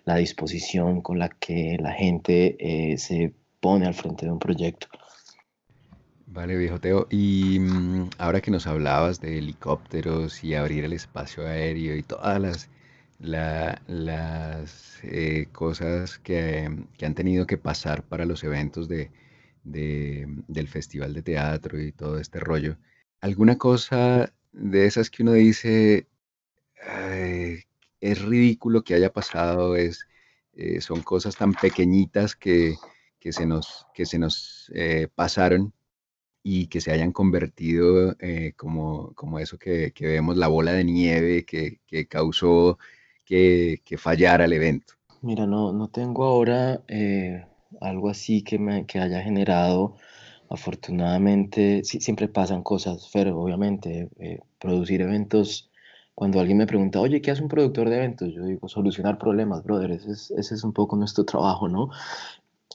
[0.05, 4.87] la disposición con la que la gente se pone al frente de un proyecto.
[6.33, 7.07] Vale, viejo Teo.
[7.09, 12.39] Y mm, ahora que nos hablabas de helicópteros y abrir el espacio aéreo y todas
[12.39, 12.69] las
[13.21, 16.69] las eh, cosas que,
[17.01, 19.11] han tenido que pasar para los eventos de,
[19.63, 22.77] del Festival de Teatro y todo este rollo.
[23.21, 26.07] ¿Alguna cosa de esas que uno dice,
[27.99, 30.07] es ridículo que haya pasado, es,
[30.53, 32.75] eh, son cosas tan pequeñitas que,
[33.19, 35.73] se nos, que se nos eh, pasaron
[36.43, 38.15] y que se hayan convertido
[38.57, 42.79] como, como eso que, vemos, la bola de nieve que, que causó
[43.25, 44.93] que, fallara el evento?
[45.21, 47.45] Mira, no, no tengo ahora eh,
[47.79, 49.95] algo así que, me, que haya generado.
[50.49, 55.71] Afortunadamente, sí, siempre pasan cosas, pero obviamente eh, producir eventos,
[56.13, 58.33] cuando alguien me pregunta, oye, ¿qué hace un productor de eventos?
[58.33, 61.89] Yo digo, solucionar problemas, brother, ese es, ese es un poco nuestro trabajo, ¿no?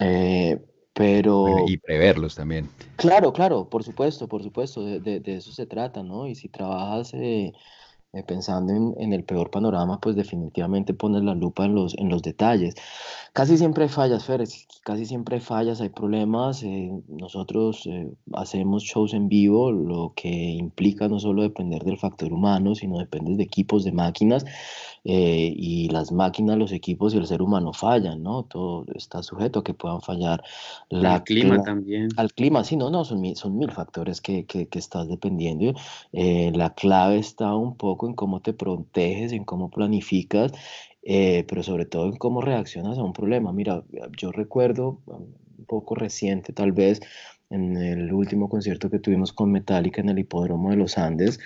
[0.00, 0.58] Eh,
[0.92, 1.64] pero...
[1.66, 2.68] y preverlos también.
[2.96, 6.26] Claro, claro, por supuesto, por supuesto, de, de, eso se trata, ¿no?
[6.26, 7.52] Y si trabajas eh,
[8.22, 12.74] pensando en, el peor panorama, pues definitivamente pones la lupa en los, en los detalles.
[13.32, 14.44] Casi siempre hay fallas, Fer,
[14.84, 16.62] casi siempre hay fallas, hay problemas.
[16.62, 22.32] Eh, nosotros eh, hacemos shows en vivo, lo que implica no solo depender del factor
[22.32, 24.44] humano, sino depende de equipos, de máquinas,
[25.08, 28.42] y las máquinas, los equipos y el ser humano fallan, ¿no?
[28.44, 30.42] Todo está sujeto a que puedan fallar.
[30.88, 32.08] La, clima también.
[32.16, 35.74] Al clima, sí, no, no, son, son mil factores que, que, que estás dependiendo.
[36.12, 40.52] la clave está un poco en cómo te proteges, en cómo planificas,
[41.08, 43.52] eh, pero sobre todo en cómo reaccionas a un problema.
[43.52, 43.84] Mira,
[44.16, 45.22] yo recuerdo um,
[45.58, 47.00] un poco reciente, tal vez,
[47.48, 51.38] en el último concierto que tuvimos con Metallica en el Hipódromo de los Andes,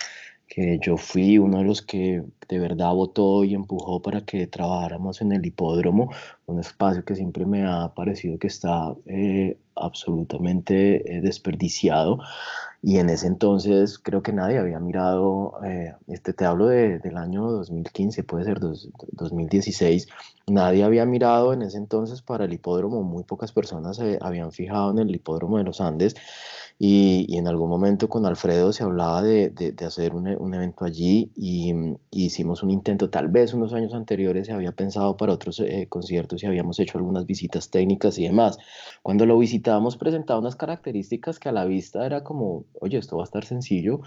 [0.50, 5.22] que yo fui uno de los que de verdad votó y empujó para que trabajáramos
[5.22, 6.10] en el hipódromo,
[6.46, 12.18] un espacio que siempre me ha parecido que está eh, absolutamente eh, desperdiciado.
[12.82, 17.16] Y en ese entonces creo que nadie había mirado, eh, este te hablo de, del
[17.16, 20.08] año 2015, puede ser 2016,
[20.50, 24.90] nadie había mirado en ese entonces para el hipódromo, muy pocas personas se habían fijado
[24.90, 26.14] en el hipódromo de los Andes
[26.82, 31.30] y, en algún momento con Alfredo se hablaba de, de, hacer un, un, evento allí
[31.36, 31.74] y,
[32.10, 36.42] hicimos un intento, tal vez unos años anteriores se había pensado para otros eh, conciertos
[36.42, 38.56] y habíamos hecho algunas visitas técnicas y demás.
[39.02, 43.24] Cuando lo visitábamos presentaba unas características que a la vista era como, oye, esto va
[43.24, 44.00] a estar sencillo,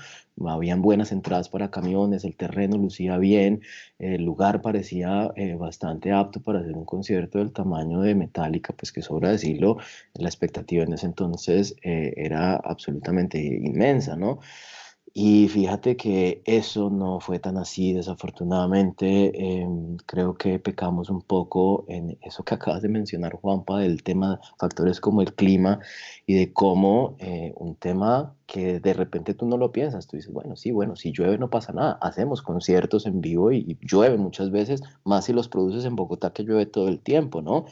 [0.43, 3.61] habían buenas entradas para camiones, el terreno lucía bien,
[3.99, 8.91] el lugar parecía eh, bastante apto para hacer un concierto del tamaño de Metallica, pues
[8.91, 9.77] que sobra decirlo,
[10.13, 14.39] la expectativa en ese entonces eh, era absolutamente inmensa, ¿no?
[15.15, 19.59] Y fíjate que eso no fue tan así, desafortunadamente.
[19.61, 24.39] Em, creo que pecamos un poco en eso que acabas de mencionar, Juanpa, del tema,
[24.57, 25.79] factores como el clima
[26.25, 30.33] y de cómo eh, un tema que de repente tú no lo piensas, tú dices,
[30.33, 34.49] bueno, sí, bueno, si llueve no pasa nada, hacemos conciertos en vivo y llueve muchas
[34.49, 37.65] veces, más si los produces en Bogotá que llueve todo el tiempo, ¿no?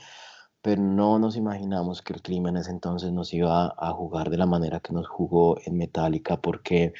[0.61, 4.37] Pero no nos imaginamos que el clima en ese entonces nos iba a jugar de
[4.37, 6.93] la manera que nos jugó en Metallica, porque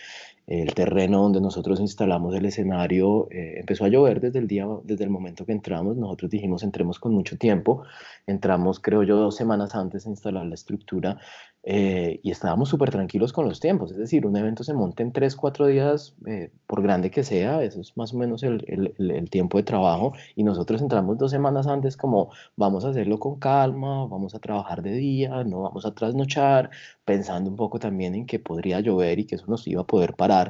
[0.51, 5.05] el terreno donde nosotros instalamos el escenario eh, empezó a llover desde el día, desde
[5.05, 5.95] el momento que entramos.
[5.95, 7.83] Nosotros dijimos entremos con mucho tiempo.
[8.27, 11.19] Entramos, creo yo, dos semanas antes de instalar la estructura
[11.63, 13.91] eh, y estábamos súper tranquilos con los tiempos.
[13.91, 17.63] Es decir, un evento se monta en tres, cuatro días, eh, por grande que sea,
[17.63, 20.13] eso es más o menos el, el, el, tiempo de trabajo.
[20.35, 24.81] Y nosotros entramos dos semanas antes como vamos a hacerlo con calma, vamos a trabajar
[24.81, 26.71] de día, no vamos a trasnochar,
[27.05, 30.15] pensando un poco también en que podría llover y que eso nos iba a poder
[30.15, 30.40] parar.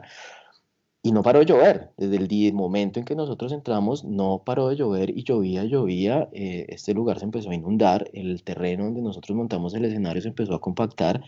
[1.03, 1.91] Y no paró de llover.
[1.97, 6.29] Desde el día, momento en que nosotros entramos, no paró de llover y llovía, llovía.
[6.31, 8.09] Eh, este lugar se empezó a inundar.
[8.13, 11.23] El terreno donde nosotros montamos el escenario se empezó a compactar.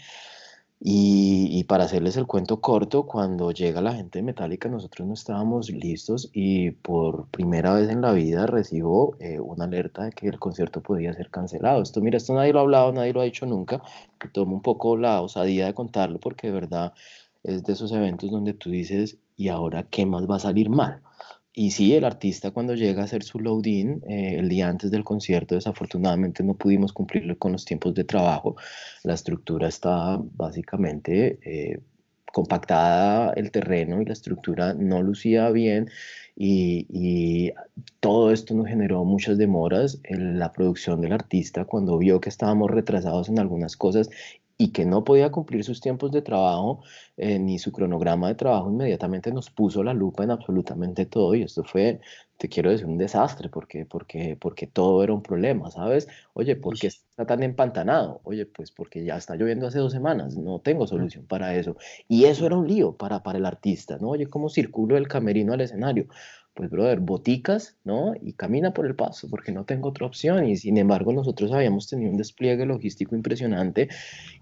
[0.85, 5.69] Y, para hacerles el cuento corto, cuando llega la gente de Metallica, nosotros no estábamos
[5.69, 10.39] listos y por primera vez en la vida recibo eh, una alerta de que el
[10.39, 11.81] concierto podía ser cancelado.
[11.81, 13.81] Esto, mira, esto nadie lo ha hablado, nadie lo ha dicho nunca.
[14.33, 16.93] Tomo un poco la osadía de contarlo porque de verdad
[17.43, 21.01] es de esos eventos donde tú dices, ¿y ahora qué más va a salir mal?
[21.55, 25.03] Y sí, el artista cuando llega a hacer su load-in eh, el día antes del
[25.03, 28.55] concierto, desafortunadamente no pudimos cumplirlo con los tiempos de trabajo.
[29.03, 31.79] La estructura está básicamente eh,
[32.33, 35.89] compactada, el terreno y la estructura no lucía bien
[36.35, 37.53] y, y,
[37.99, 42.71] todo esto nos generó muchas demoras en la producción del artista cuando vio que estábamos
[42.71, 44.09] retrasados en algunas cosas
[44.63, 46.83] y que no podía cumplir sus tiempos de trabajo
[47.17, 51.41] eh, ni su cronograma de trabajo, inmediatamente nos puso la lupa en absolutamente todo y
[51.43, 51.99] esto fue,
[52.37, 56.07] te quiero decir, un desastre porque, porque, porque todo era un problema, ¿sabes?
[56.33, 58.21] Oye, ¿por qué está tan empantanado?
[58.23, 61.75] Oye, pues porque ya está lloviendo hace dos semanas, no tengo solución para eso.
[62.07, 64.11] Y eso era un lío para, para el artista, ¿no?
[64.11, 66.07] Oye, ¿cómo circulo el camerino al escenario?
[66.53, 68.13] Pues, brother, boticas, ¿no?
[68.21, 70.47] Y camina por el paso, porque no tengo otra opción.
[70.47, 73.89] Y sin embargo, nosotros habíamos tenido un despliegue logístico impresionante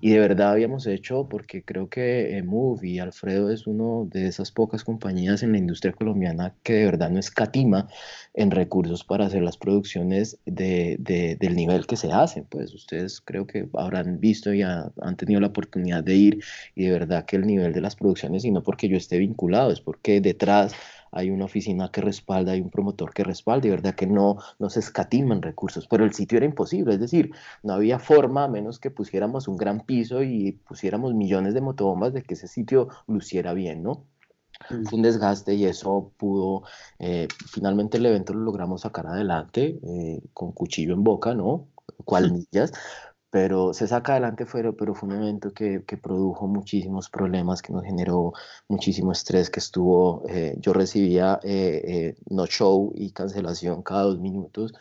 [0.01, 4.27] y de verdad habíamos hecho, porque creo que eh, Move y Alfredo es uno de
[4.27, 7.87] esas pocas compañías en la industria colombiana que de verdad no escatima
[8.33, 10.97] en recursos para hacer las producciones de,
[11.39, 12.45] del nivel que se hacen.
[12.49, 16.43] Pues ustedes creo que habrán visto y han tenido la oportunidad de ir
[16.75, 19.71] y de verdad que el nivel de las producciones, y no porque yo esté vinculado,
[19.71, 20.73] es porque detrás
[21.11, 24.69] hay una oficina que respalda, hay un promotor que respalda, y verdad que no, no
[24.69, 27.31] se escatiman recursos, pero el sitio era imposible, es decir,
[27.63, 32.13] no había forma a menos que pusiéramos un gran piso y pusiéramos millones de motobombas
[32.13, 34.05] de que ese sitio luciera bien, ¿no?
[34.69, 34.85] Mm.
[34.85, 36.63] Fue un desgaste y eso pudo,
[36.99, 41.67] eh, finalmente el evento lo logramos sacar adelante eh, con cuchillo en boca, ¿no?
[42.05, 42.71] Cualmillas,
[43.31, 47.71] pero se saca adelante fuera, pero fue un evento que, que, produjo muchísimos problemas, que
[47.71, 48.33] nos generó
[48.67, 54.19] muchísimo estrés, que estuvo, eh, yo recibía eh, eh, no show y cancelación cada dos
[54.19, 54.73] minutos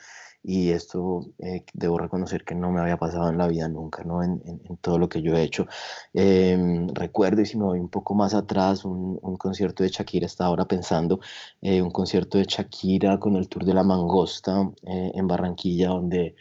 [0.42, 1.26] y esto
[1.74, 4.22] debo reconocer que no me había pasado en la vida nunca, ¿no?
[4.22, 5.66] En, en, todo lo que yo he hecho.
[6.14, 10.24] Em, recuerdo, y si me voy un poco más atrás, un, un concierto de Shakira,
[10.24, 11.20] estaba ahora pensando,
[11.60, 16.34] un concierto de Shakira con el Tour de la Mangosta en Barranquilla, donde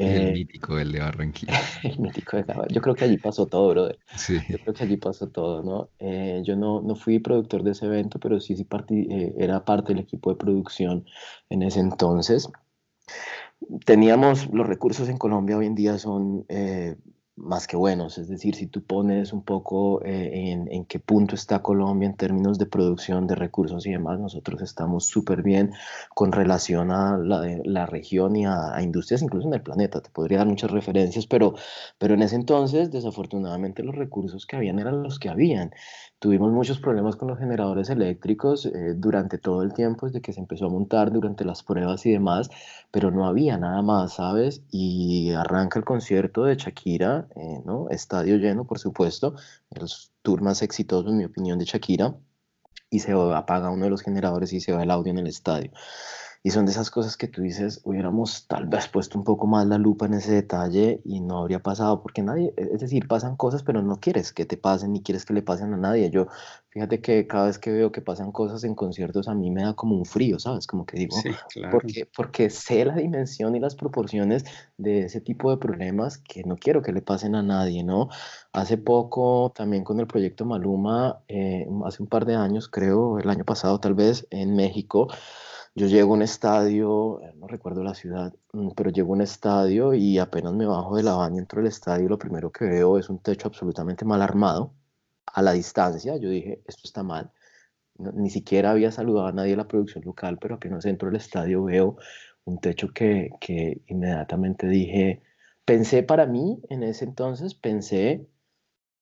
[0.00, 1.52] el eh, mítico, el de Barranquilla.
[1.82, 3.98] el mítico de Yo creo que allí pasó todo, brother.
[4.16, 4.38] Sí.
[4.48, 5.90] Yo creo que allí pasó todo, ¿no?
[5.98, 9.92] Eh, yo no, no fui productor de ese evento, pero sí, sí eh, era parte
[9.92, 11.04] del equipo de producción
[11.50, 12.48] en ese entonces.
[13.84, 16.46] Teníamos los recursos en Colombia hoy en día son
[17.40, 18.18] más que buenos.
[18.18, 22.16] Es decir, si tú pones un poco eh, en, en, qué punto está Colombia en
[22.16, 25.72] términos de producción de recursos y demás, nosotros estamos súper bien
[26.14, 30.00] con relación a la, la región y a, a, industrias, incluso en el planeta.
[30.00, 31.54] Te podría dar muchas referencias, pero,
[31.98, 35.72] pero en ese entonces, desafortunadamente, los recursos que habían eran los que habían.
[36.20, 40.40] Tuvimos muchos problemas con los generadores eléctricos eh, durante todo el tiempo, desde que se
[40.40, 42.50] empezó a montar, durante las pruebas y demás,
[42.90, 44.62] pero no había nada más, ¿sabes?
[44.70, 47.88] Y arranca el concierto de Shakira, eh, ¿no?
[47.88, 49.34] Estadio lleno, por supuesto,
[49.70, 49.86] el
[50.20, 52.14] tour más exitoso, en mi opinión, de Shakira,
[52.90, 55.70] y se apaga uno de los generadores y se va el audio en el estadio.
[56.42, 59.66] Y son de esas cosas que tú dices, hubiéramos tal vez puesto un poco más
[59.66, 63.36] la lupa en ese detalle y no habría pasado, porque nadie, e, es decir, pasan
[63.36, 66.08] cosas, pero no quieres que te pasen ni quieres que le pasen a nadie.
[66.08, 66.28] Yo,
[66.70, 69.74] fíjate que cada vez que veo que pasan cosas en conciertos, a mí me da
[69.74, 70.66] como un frío, ¿sabes?
[70.66, 71.14] Como que digo,
[71.70, 74.44] porque, porque sé la dimensión y las proporciones
[74.78, 78.08] de ese tipo de problemas que no quiero que le pasen a nadie, ¿no?
[78.54, 83.28] Hace poco, también con el proyecto Maluma, eh, hace un par de años, creo, el
[83.28, 85.08] año pasado tal vez, en México,
[85.74, 89.22] yo llego a un estadio, eh, no recuerdo la ciudad, mm, pero llego a un
[89.22, 92.98] estadio y apenas me bajo de la baña, entro del estadio, lo primero que veo
[92.98, 94.74] es un techo absolutamente mal armado.
[95.26, 97.30] A la distancia, yo dije, esto está mal.
[97.98, 101.64] ni siquiera había saludado a nadie de la producción local, pero apenas entro del estadio
[101.64, 101.96] veo
[102.44, 105.22] un techo que, que inmediatamente dije,
[105.64, 108.26] pensé para mí en ese entonces, pensé,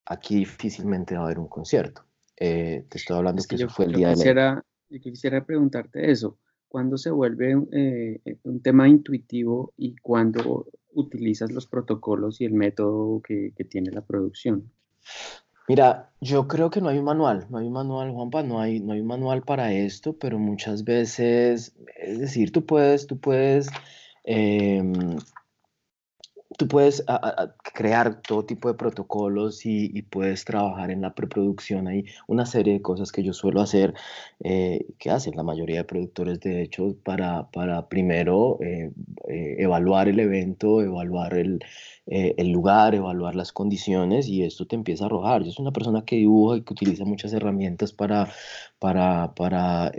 [0.04, 2.04] aquí difícilmente va a haber un concierto.
[2.36, 4.98] te estoy hablando que, eso fue el día quisiera, de...
[4.98, 6.38] Yo quisiera preguntarte eso.
[6.68, 13.52] ¿Cuándo se vuelve un tema intuitivo y cuándo utilizas los protocolos y el método que,
[13.68, 14.70] tiene la producción?
[15.68, 18.80] Mira, yo creo que no hay un manual, no hay un manual, Juanpa, no hay,
[18.80, 23.68] no hay un manual para esto, pero muchas veces, es decir, tú puedes, tú puedes
[24.24, 25.18] em,
[26.59, 27.04] tú puedes
[27.72, 31.86] crear todo tipo de protocolos y, puedes trabajar en la preproducción.
[31.86, 33.94] Hay una serie de cosas que yo suelo hacer,
[34.42, 38.90] eh, que hacen la mayoría de productores, de hecho, para, para primero eh,
[39.28, 41.61] eh, evaluar el evento, evaluar el,
[42.06, 45.44] el, lugar, evaluar las condiciones y esto te empieza a arrojar.
[45.44, 48.32] Yo soy una persona que dibuja y que utiliza muchas herramientas para,
[48.80, 49.92] para, para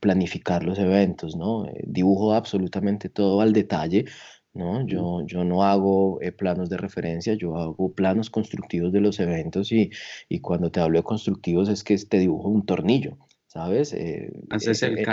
[0.00, 1.66] planificar los eventos, ¿no?
[1.84, 4.06] dibujo absolutamente todo al detalle
[4.54, 4.86] ¿no?
[4.86, 9.72] Yo, yo no hago eh, planos de referencia, yo hago planos constructivos de los eventos
[9.72, 9.90] y,
[10.28, 13.92] y, cuando te hablo de constructivos es que te dibujo un tornillo, ¿sabes?
[13.92, 15.06] Eh, Haces el eh,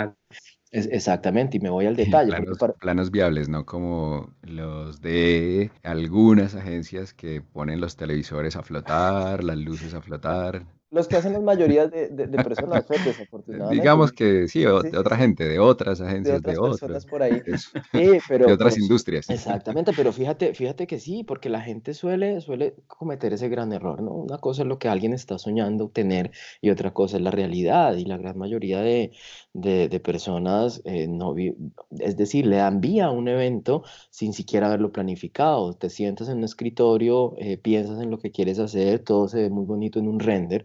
[0.70, 2.30] exactamente, y me voy al detalle.
[2.30, 3.66] Planos, planos, viables, ¿no?
[3.66, 10.64] Como los de algunas agencias que ponen los televisores a flotar, las luces a flotar
[10.92, 13.74] los que hacen las mayorías de, de, personas, pues, desafortunadamente.
[13.74, 16.80] Digamos que sí, de otra gente, de otras agencias, de otras.
[16.80, 17.42] personas por ahí.
[17.92, 19.28] Sí, pero, de otras industrias.
[19.30, 24.02] Exactamente, pero fíjate, fíjate que sí, porque la gente suele, suele cometer ese gran error,
[24.02, 24.12] ¿no?
[24.12, 26.30] Una cosa es lo que alguien está soñando tener
[26.60, 27.96] y otra cosa es la realidad.
[27.96, 29.12] Y la gran mayoría de,
[29.52, 31.34] de personas, eh, no
[31.98, 35.72] es decir, le dan vía a un evento sin siquiera haberlo planificado.
[35.74, 39.50] Te sientas en un escritorio, eh, piensas en lo que quieres hacer, todo se ve
[39.50, 40.64] muy bonito en un render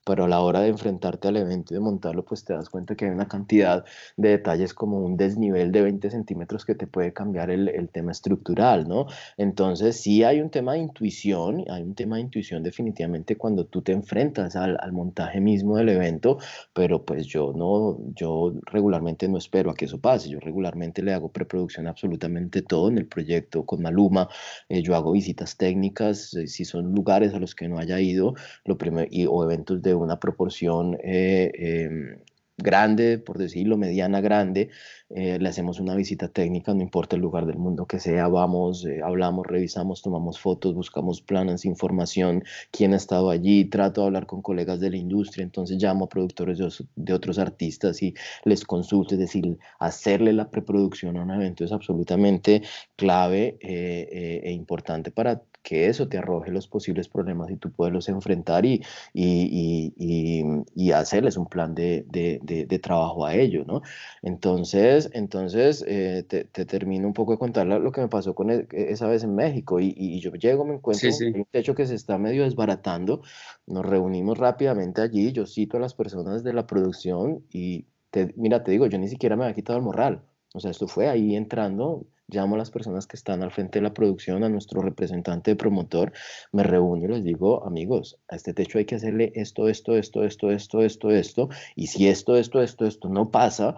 [0.05, 2.95] pero a la hora de enfrentarte al evento y de montarlo, pues te das cuenta
[2.95, 3.85] que hay una cantidad
[4.17, 8.11] de detalles como un desnivel de 20 centímetros que te puede cambiar el, el tema
[8.11, 9.07] estructural, ¿no?
[9.37, 13.81] Entonces sí hay un tema de intuición, hay un tema de intuición definitivamente cuando tú
[13.81, 16.37] te enfrentas al, al montaje mismo del evento,
[16.73, 21.13] pero pues yo no, yo regularmente no espero a que eso pase, yo regularmente le
[21.13, 24.29] hago preproducción absolutamente todo en el proyecto con Maluma,
[24.69, 28.33] eh, yo hago visitas técnicas, eh, si son lugares a los que no haya ido,
[28.65, 32.17] lo primero, y, o eventos de una proporción eh, em,
[32.57, 34.69] grande, por decirlo, mediana grande,
[35.09, 38.85] eh, le hacemos una visita técnica, no importa el lugar del mundo que sea, vamos,
[38.85, 44.25] eh, hablamos, revisamos, tomamos fotos, buscamos planes, información, quién ha estado allí, trato de hablar
[44.27, 46.59] con colegas de la industria, entonces llamo a productores
[46.95, 48.13] de, otros artistas y
[48.45, 52.61] les consulto, es decir, hacerle la preproducción a un evento es absolutamente
[52.95, 58.65] clave e importante para que eso te arroje los posibles problemas y tú poderlos enfrentar
[58.65, 58.81] y,
[59.13, 60.43] y, y,
[60.75, 63.81] y hacerles un plan de, de, de, trabajo a ello, ¿no?
[64.21, 68.49] Entonces, entonces eh, te, te, termino un poco de contar lo que me pasó con
[68.49, 71.85] e, e, esa vez en México y, yo llego, me encuentro en un techo que
[71.85, 73.21] se está medio desbaratando,
[73.67, 78.63] nos reunimos rápidamente allí, yo cito a las personas de la producción y te, mira,
[78.63, 81.35] te digo, yo ni siquiera me había quitado el morral, o sea, esto fue ahí
[81.35, 85.51] entrando, llamo a las personas que están al frente de la producción, a nuestro representante
[85.51, 86.13] de promotor,
[86.51, 90.23] me reúno y les digo, amigos, a este techo hay que hacerle esto, esto, esto,
[90.23, 93.77] esto, esto, esto, esto, y si esto, esto, esto, esto no pasa,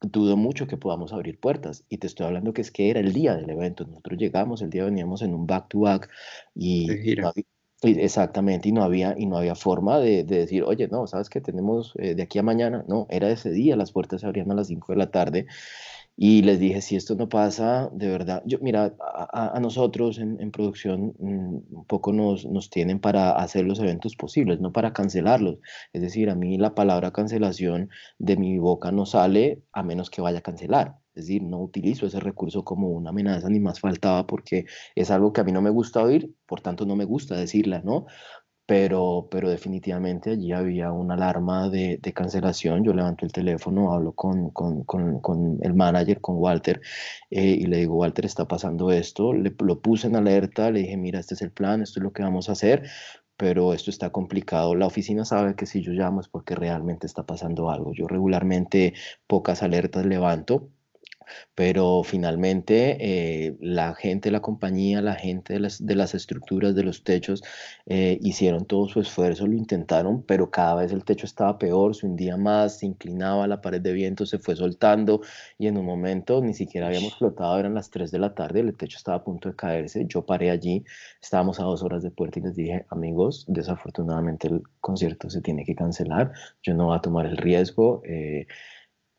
[0.00, 1.84] dudo mucho que podamos abrir puertas.
[1.88, 3.84] Y te estoy hablando que es que era el día del evento.
[3.84, 6.08] Nosotros llegamos, el día veníamos en un back-to-back
[6.54, 6.88] y...
[7.82, 11.94] exactamente, y no había, y no había forma de, decir, oye, no, sabes que tenemos
[11.98, 14.66] eh, de aquí a mañana, no, era ese día, las puertas se abrían a las
[14.66, 15.46] 5 de la tarde
[16.16, 18.94] y les dije, si esto no pasa, de verdad, yo, mira,
[19.32, 24.60] a, nosotros en, producción mm, un poco nos, nos tienen para hacer los eventos posibles,
[24.60, 25.58] no para cancelarlos.
[25.92, 27.88] Es decir, a mí la palabra cancelación
[28.18, 30.96] de mi boca no sale a menos que vaya a cancelar.
[31.14, 35.32] Es decir, no utilizo ese recurso como una amenaza ni más faltaba porque es algo
[35.32, 38.06] que a mí no me gusta oír, por tanto no me gusta decirla, ¿no?
[38.70, 42.84] Pero, pero definitivamente allí había una alarma de, de cancelación.
[42.84, 46.80] Yo levanto el teléfono, hablo con, con, con, el manager, con Walter,
[47.30, 49.32] eh, y le digo, Walter, está pasando esto.
[49.32, 52.12] Le, lo puse en alerta, le dije, mira, este es el plan, esto es lo
[52.12, 52.88] que vamos a hacer,
[53.36, 54.76] pero esto está complicado.
[54.76, 57.92] La oficina sabe que si yo llamo es porque realmente está pasando algo.
[57.92, 58.94] Yo regularmente
[59.26, 60.68] pocas alertas levanto
[61.54, 66.74] pero finalmente eh, la gente de la compañía, la gente de las, de las estructuras,
[66.74, 67.42] de los techos,
[67.86, 72.06] eh, hicieron todo su esfuerzo, lo intentaron, pero cada vez el techo estaba peor, se
[72.06, 75.20] hundía más, se inclinaba, la pared de viento se fue soltando
[75.58, 78.76] y en un momento ni siquiera habíamos flotado, eran las 3 de la tarde, el
[78.76, 80.84] techo estaba a punto de caerse, yo paré allí,
[81.22, 85.64] estábamos a dos horas de puerta y les dije, amigos, desafortunadamente el concierto se tiene
[85.64, 88.02] que cancelar, yo no voy a tomar el riesgo.
[88.04, 88.46] Eh,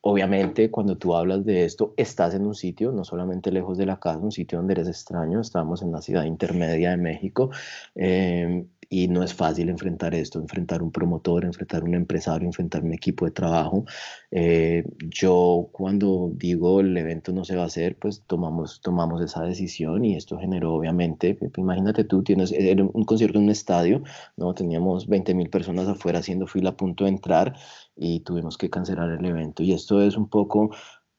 [0.04, 4.00] Obviamente, cuando tú hablas de esto, estás en un sitio, no solamente lejos de la
[4.00, 5.42] casa, un sitio donde eres extraño.
[5.42, 7.52] Estábamos en una ciudad intermedia de México.
[7.94, 12.94] Em, y no es fácil enfrentar esto, enfrentar un promotor, enfrentar un empresario, enfrentar un
[12.94, 13.86] equipo de trabajo.
[14.32, 19.44] Eh, yo cuando digo el evento no se va a hacer, pues tomamos, tomamos esa
[19.44, 24.04] decisión y esto generó obviamente, pues, imagínate tú, tienes un concierto en un estadio,
[24.36, 24.54] ¿no?
[24.54, 27.56] teníamos 20 mil personas afuera haciendo fila a punto de entrar
[27.96, 29.64] y tuvimos que cancelar el evento.
[29.64, 30.72] Y esto es un poco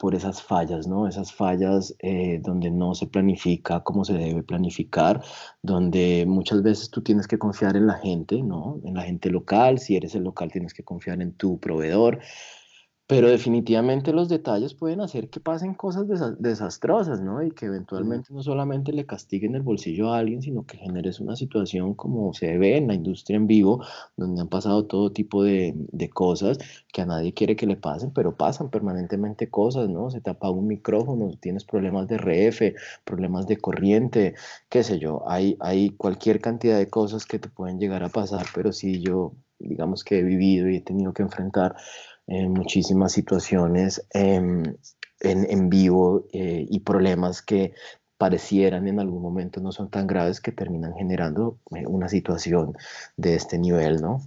[0.03, 1.07] por esas fallas, ¿no?
[1.07, 5.23] Esas fallas eh, donde no se planifica como se debe planificar,
[5.63, 8.81] donde muchas veces tú tienes que confiar en la gente, ¿no?
[8.83, 12.19] En la gente local, si eres el local tienes que confiar en tu proveedor,
[13.13, 16.07] pero definitivamente los detalles pueden hacer que pasen cosas
[16.39, 17.43] desastrosas, ¿no?
[17.43, 21.37] Y que eventualmente no solamente le castiguen el bolsillo a alguien, sino que generes una
[21.37, 23.85] situación como se ve en la industria en vivo,
[24.17, 26.57] donde han pasado todo tipo de, de cosas
[26.91, 30.11] que a nadie quiere que le pasen, pero pasan permanentemente cosas, ¿no?
[30.11, 34.35] Se te apaga un micrófono, tienes problemas de RF, problemas de corriente,
[34.71, 38.47] qué sé yo, hay, hay cualquier cantidad de cosas que te pueden llegar a pasar,
[38.55, 41.77] pero sí yo, digamos que he vivido y he tenido que enfrentar
[42.27, 44.79] en muchísimas situaciones en,
[45.21, 47.75] en, vivo eh, y problemas que
[48.17, 52.75] parecieran en algún momento no son tan graves que terminan generando eh, una situación
[53.17, 54.21] de este nivel, ¿no?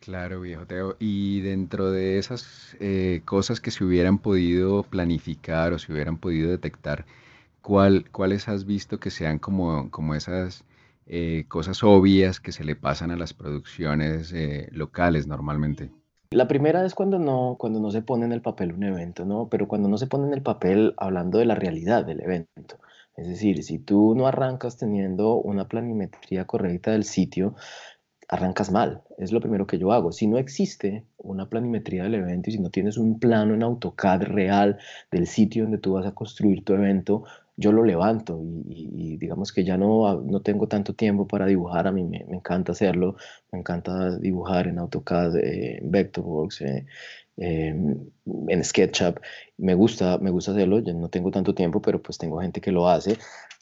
[0.00, 0.96] Claro, viejo Teo.
[0.98, 6.50] Y dentro de esas eh, cosas que se hubieran podido planificar o se hubieran podido
[6.50, 7.04] detectar,
[7.60, 10.64] ¿cuál, ¿cuáles has visto que sean como, como esas
[11.48, 14.32] cosas obvias que se le pasan a las producciones
[14.70, 15.90] locales normalmente?
[16.32, 19.48] La primera es cuando no, cuando no se pone en el papel un evento, ¿no?
[19.48, 22.78] Pero cuando no se pone en el papel hablando de la realidad del evento.
[23.16, 27.56] Es decir, si tú no arrancas teniendo una planimetría correcta del sitio,
[28.28, 29.02] arrancas mal.
[29.18, 30.12] Es lo primero que yo hago.
[30.12, 34.22] Si no existe una planimetría del evento y si no tienes un plano en AutoCAD
[34.22, 34.78] real
[35.10, 37.24] del sitio donde tú vas a construir tu evento,
[37.60, 38.40] yo lo levanto
[38.70, 42.72] y, digamos que ya no, no tengo tanto tiempo para dibujar, a mí me, encanta
[42.72, 43.16] hacerlo,
[43.52, 46.86] me encanta dibujar en AutoCAD, eh, en Vectorworks, eh,
[47.40, 47.96] em,
[48.48, 49.18] en SketchUp,
[49.58, 52.88] me gusta, me gusta hacerlo, no tengo tanto tiempo, pero pues tengo gente que lo
[52.88, 53.18] hace,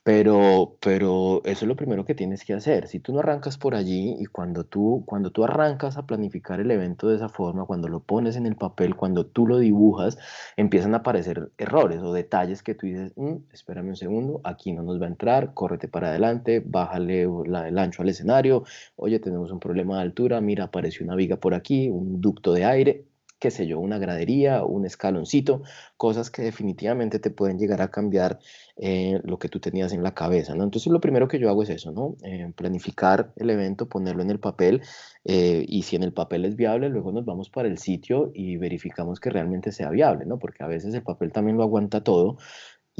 [0.08, 2.88] pero, pero eso es lo primero que tienes que hacer.
[2.88, 6.70] Si tú no arrancas por allí y cuando tú, cuando tú arrancas a planificar el
[6.70, 10.16] evento de esa forma, cuando lo pones en el papel, cuando tú lo dibujas,
[10.56, 14.82] empiezan a aparecer errores o detalles que tú dices, mm, espérame un segundo, aquí no
[14.82, 18.64] nos va a entrar, córrete para adelante, bájale el ancho al escenario,
[18.96, 22.64] oye, tenemos un problema de altura, mira, apareció una viga por aquí, un ducto de
[22.64, 23.04] aire,
[23.38, 25.62] qué sé yo, una gradería, un escaloncito,
[25.96, 28.38] cosas que definitivamente te pueden llegar a cambiar
[28.76, 30.64] eh, lo que tú tenías en la cabeza, ¿no?
[30.64, 32.16] Entonces lo primero que yo hago es eso, ¿no?
[32.22, 34.82] Eh, planificar el evento, ponerlo en el papel
[35.24, 38.56] eh, y si en el papel es viable, luego nos vamos para el sitio y
[38.56, 40.38] verificamos que realmente sea viable, ¿no?
[40.38, 42.38] Porque a veces el papel también lo aguanta todo,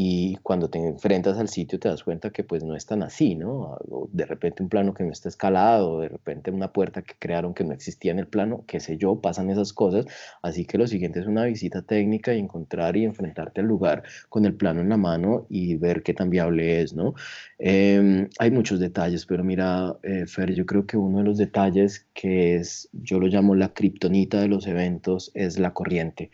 [0.01, 3.35] y cuando te enfrentas al sitio te das cuenta que pues no es tan así,
[3.35, 3.77] ¿no?
[4.13, 7.65] de repente un plano que no está escalado, de repente una puerta que crearon que
[7.65, 10.07] no existía en el plano, qué sé yo, pasan esas cosas,
[10.41, 14.45] así que lo siguiente es una visita técnica y encontrar y enfrentarte al lugar con
[14.45, 17.15] el plano en la mano y ver qué tan viable es, ¿no?
[17.59, 22.07] Em, hay muchos detalles, pero mira, eh, Fer, yo creo que uno de los detalles
[22.15, 26.31] que es, yo lo llamo la kriptonita de los eventos, es la corriente.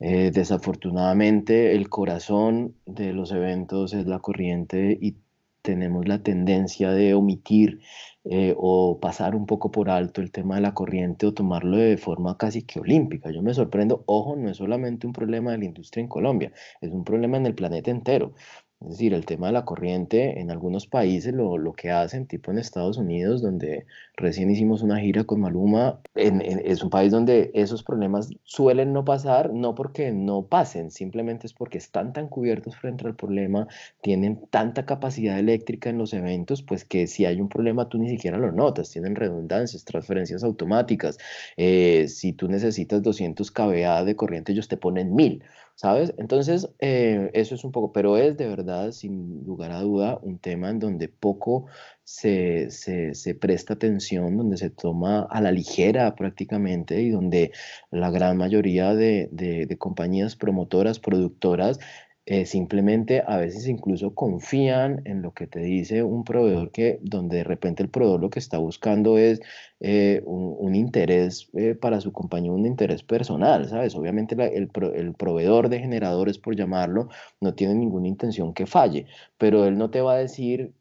[0.00, 5.16] Eh, desafortunadamente, el corazón de los eventos es la corriente y
[5.62, 7.80] tenemos la tendencia de omitir
[8.24, 11.96] eh, o pasar un poco por alto el tema de la corriente o tomarlo de
[11.96, 13.30] forma casi que olímpica.
[13.32, 16.92] Yo me sorprendo, ojo, no es solamente un problema de la industria en Colombia, es
[16.92, 18.34] un problema en el planeta entero.
[18.80, 22.52] Es decir, el tema de la corriente en algunos países lo, lo, que hacen, tipo
[22.52, 27.82] en Estados Unidos, donde recién hicimos una gira con Maluma, es un país donde esos
[27.82, 33.04] problemas suelen no pasar, no porque no pasen, simplemente es porque están tan cubiertos frente
[33.04, 33.66] al problema,
[34.00, 38.08] tienen tanta capacidad eléctrica en los eventos, pues que si hay un problema tú ni
[38.08, 41.18] siquiera lo notas, tienen redundancias, transferencias automáticas,
[41.56, 45.42] eh, si tú necesitas 200 kVA de corriente, ellos te ponen 1000.
[45.78, 46.12] ¿Sabes?
[46.18, 50.40] Entonces, eh, eso es un poco, pero es de verdad, sin lugar a duda, un
[50.40, 51.66] tema en donde poco
[52.02, 57.52] se, se, presta atención, donde se toma a la ligera prácticamente y donde
[57.92, 61.78] la gran mayoría de, de compañías promotoras, productoras,
[62.30, 67.38] eh, simplemente a veces incluso confían en lo que te dice un proveedor que donde
[67.38, 69.40] de repente el proveedor lo que está buscando es
[69.80, 73.94] eh, un, interés eh, para su compañía, un interés personal, ¿sabes?
[73.94, 77.08] Obviamente el, el, proveedor de generadores, por llamarlo,
[77.40, 79.06] no tiene ninguna intención que falle,
[79.38, 80.74] pero él no te va a decir,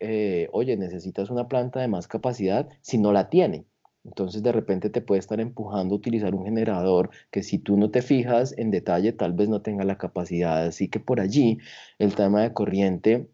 [0.52, 3.66] oye, necesitas una planta de más capacidad si no la tiene.
[4.08, 7.91] Entonces de repente te puede estar empujando a utilizar un generador que si tú no
[7.91, 10.66] te fijas en detalle tal vez no tenga la capacidad.
[10.66, 11.60] Así que por allí
[11.99, 13.30] el tema de corriente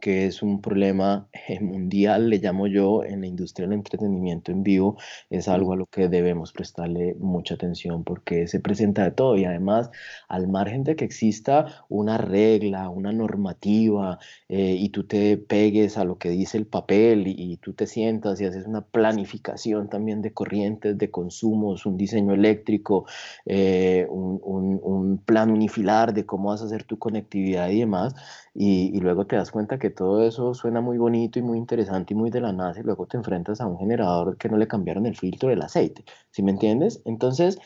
[0.00, 4.62] que es un problema eh, mundial, le llamo yo, en la industria del entretenimiento en
[4.62, 4.96] vivo,
[5.30, 9.44] es algo a lo que debemos prestarle mucha atención porque se presenta de todo y
[9.44, 9.90] además
[10.28, 14.18] al margen de que exista una regla, una normativa
[14.48, 18.40] eh, y tú te pegues a lo que dice el papel y, tú te sientas
[18.40, 23.06] y haces una planificación también de corrientes, de consumos, un diseño eléctrico,
[23.46, 28.14] eh, un, un plan unifilar de cómo vas a hacer tu conectividad y demás,
[28.60, 32.16] y, luego te das cuenta que todo eso suena muy bonito y muy interesante y
[32.16, 35.06] muy de la NASA y luego te enfrentas a un generador que no le cambiaron
[35.06, 37.02] el filtro del aceite, ¿sí me entiendes?
[37.04, 37.58] Entonces,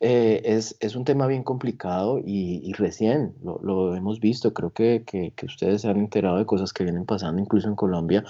[0.00, 4.52] eh, es, es, un tema bien complicado y, y recién lo, lo, hemos visto.
[4.52, 7.76] Creo que, que, que, ustedes se han enterado de cosas que vienen pasando incluso en
[7.76, 8.22] Colombia,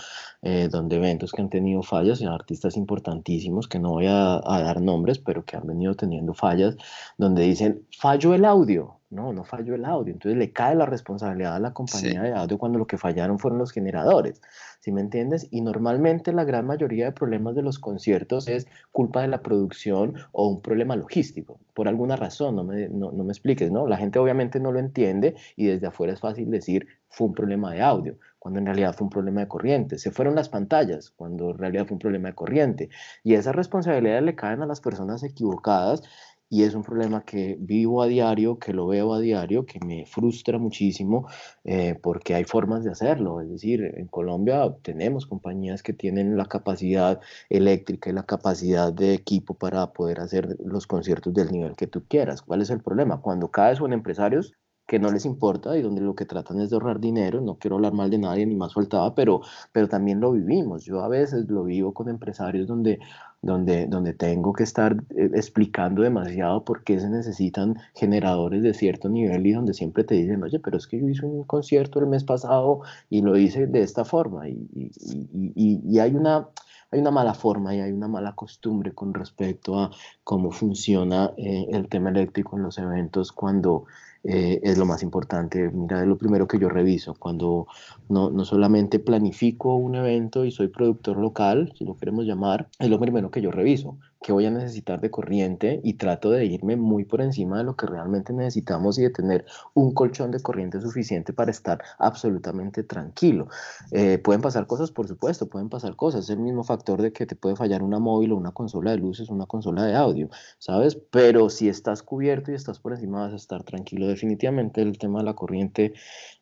[0.43, 4.62] eh, donde eventos que han tenido fallas y artistas importantísimos, que no voy a, a,
[4.62, 6.77] dar nombres, pero que han venido teniendo fallas,
[7.19, 9.01] donde dicen, falló el audio.
[9.11, 10.12] No, no falló el audio.
[10.12, 13.59] Entonces le cae la responsabilidad a la compañía de audio cuando lo que fallaron fueron
[13.59, 14.41] los generadores.
[14.87, 15.49] ¿Sí me entiendes?
[15.51, 20.14] Y normalmente la gran mayoría de problemas de los conciertos es culpa de la producción
[20.30, 21.59] o un problema logístico.
[21.74, 23.89] Por alguna razón, no me, no, no me expliques, ¿no?
[23.89, 27.72] La gente obviamente no lo entiende y desde afuera es fácil decir fue un problema
[27.72, 29.99] de audio, cuando en realidad fue un problema de corriente.
[29.99, 32.89] Se fueron las pantallas, cuando en realidad fue un problema de corriente.
[33.24, 36.05] Y esas responsabilidades le caen a las personas equivocadas
[36.49, 40.07] y es un problema que vivo a diario, que lo veo a diario, que me
[40.07, 41.28] frustra muchísimo
[41.64, 43.40] eh, porque hay formas de hacerlo.
[43.40, 49.14] Es decir, en Colombia tenemos compañías que tienen la capacidad eléctrica y la capacidad de
[49.14, 52.42] equipo para poder hacer los conciertos del nivel que tú quieras.
[52.42, 53.20] ¿Cuál es el problema?
[53.20, 54.55] Cuando cada son empresarios
[54.87, 57.76] que no les importa y donde lo que tratan es de ahorrar dinero, no quiero
[57.76, 59.41] hablar mal de nadie ni más faltaba, pero,
[59.72, 60.84] pero también lo vivimos.
[60.84, 63.01] Yo a veces lo vivo con empresarios donde
[63.43, 69.09] donde, donde tengo que estar eh, explicando demasiado por qué se necesitan generadores de cierto
[69.09, 72.07] nivel y donde siempre te dicen, oye, pero es que yo hice un concierto el
[72.07, 74.49] mes pasado y lo hice de esta forma.
[74.49, 76.49] Y, y, y, hay, una,
[76.91, 79.91] hay una mala forma y hay una mala costumbre con respecto a
[80.24, 83.84] cómo funciona eh, el tema eléctrico en los eventos cuando
[84.29, 85.70] eh, es lo más importante.
[85.70, 87.14] Mira, es lo primero que yo reviso.
[87.14, 87.66] Cuando
[88.09, 92.89] no, no, solamente planifico un evento y soy productor local, si lo queremos llamar, es
[92.89, 96.77] lo primero que yo reviso que voy a necesitar de corriente y trato de irme
[96.77, 99.45] muy por encima de lo que realmente necesitamos y de tener
[99.75, 103.49] un colchón de corriente suficiente para estar absolutamente tranquilo.
[103.93, 106.25] Eh, pueden pasar cosas, por supuesto, pueden pasar cosas.
[106.25, 108.99] Es el mismo factor de que te puede fallar una móvil o una consola de
[108.99, 110.97] luces, una consola de audio, ¿sabes?
[111.11, 114.07] Pero si estás cubierto y estás por encima vas a estar tranquilo.
[114.07, 115.93] Definitivamente el tema de la corriente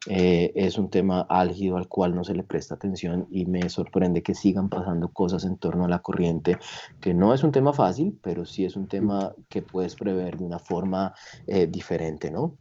[0.06, 4.22] eh, es un tema álgido al cual no se le presta atención y me sorprende
[4.22, 6.58] que sigan pasando cosas en torno a la corriente,
[7.00, 10.44] que no es un tema fácil, pero sí es un tema que puedes prever de
[10.44, 11.14] una forma
[11.46, 12.58] eh, diferente, ¿no?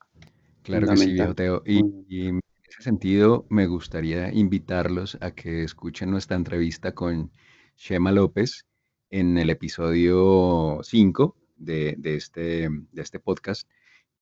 [0.63, 1.61] Claro que sí, Teo.
[1.65, 7.31] Y, y, en ese sentido, me gustaría invitarlos a que escuchen nuestra entrevista con
[7.75, 8.65] Shema López
[9.09, 13.69] en el episodio 5 de, de, este, de este podcast,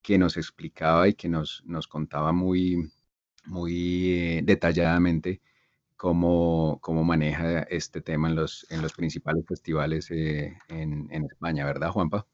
[0.02, 2.90] que nos explicaba y que nos, nos contaba muy,
[3.46, 5.40] muy eh, detalladamente
[6.02, 11.64] cómo, cómo maneja este tema en los, en los principales festivales eh, en, en, España,
[11.64, 12.26] ¿verdad, Juanpa?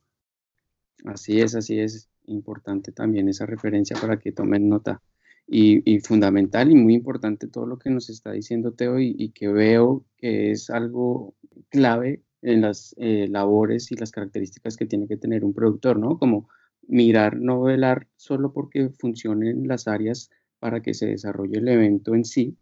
[1.05, 2.09] Así es, así es.
[2.25, 5.03] Importante también esa referencia para que tomen nota.
[5.47, 9.33] Y, y fundamental y muy importante todo lo que nos está diciendo Teo y, y
[9.33, 11.35] que veo que es algo
[11.69, 16.19] clave en las eh, labores y las características que tiene que tener un productor, ¿no?
[16.19, 16.49] Como
[16.87, 22.25] mirar, no velar solo porque funcionen las áreas para que se desarrolle el evento en
[22.25, 22.57] sí,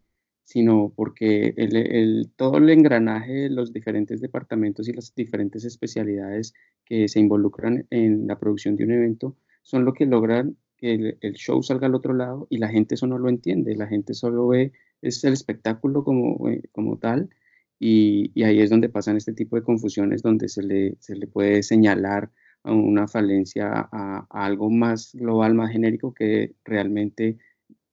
[0.47, 6.53] sino porque el, el, todo el engranaje de los diferentes departamentos y las diferentes especialidades
[6.85, 11.33] que se involucran en la producción de un evento son lo que logran que el,
[11.33, 14.47] show salga al otro lado y la gente eso no lo entiende, la gente solo
[14.47, 14.71] ve
[15.01, 17.29] es el espectáculo como, eh, como tal
[17.77, 21.27] y, y, ahí es donde pasan este tipo de confusiones donde se le, se le
[21.27, 22.31] puede señalar
[22.63, 27.37] una falencia a algo más global, más genérico que realmente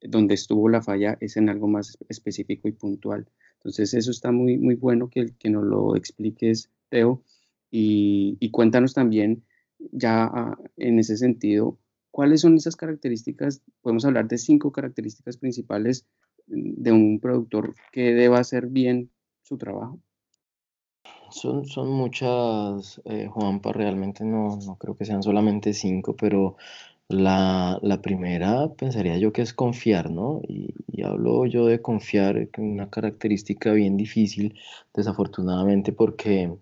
[0.04, 3.26] donde estuvo la falla es en algo más específico y puntual.
[3.56, 7.22] Entonces, eso está muy, muy bueno que, que nos lo expliques, Teo,
[7.76, 9.42] y, cuéntanos también,
[9.90, 11.76] ya ah, en ese sentido,
[12.12, 16.06] cuáles son esas características, podemos hablar de cinco características principales
[16.46, 19.10] de un productor que deba hacer bien
[19.42, 19.98] su trabajo.
[21.30, 26.56] Son, son muchas, eh, Juanpa, realmente no, no creo que sean solamente cinco, pero
[27.08, 30.40] la, la, primera pensaría yo que es confiar, ¿no?
[30.48, 34.58] Y, y hablo yo de confiar, una característica bien difícil,
[34.94, 36.52] desafortunadamente, porque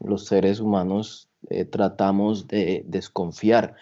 [0.00, 3.74] los seres humanos eh, tratamos de desconfiar.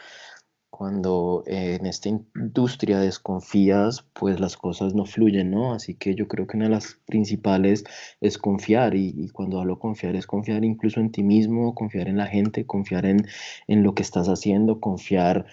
[0.70, 5.74] cuando eh, en esta industria desconfías, pues las cosas no fluyen, ¿no?
[5.74, 7.84] Así que yo creo que una de las principales
[8.22, 12.26] es confiar y, cuando hablo confiar es confiar incluso en ti mismo, confiar en la
[12.26, 13.26] gente, confiar en,
[13.68, 15.46] en lo que estás haciendo, confiar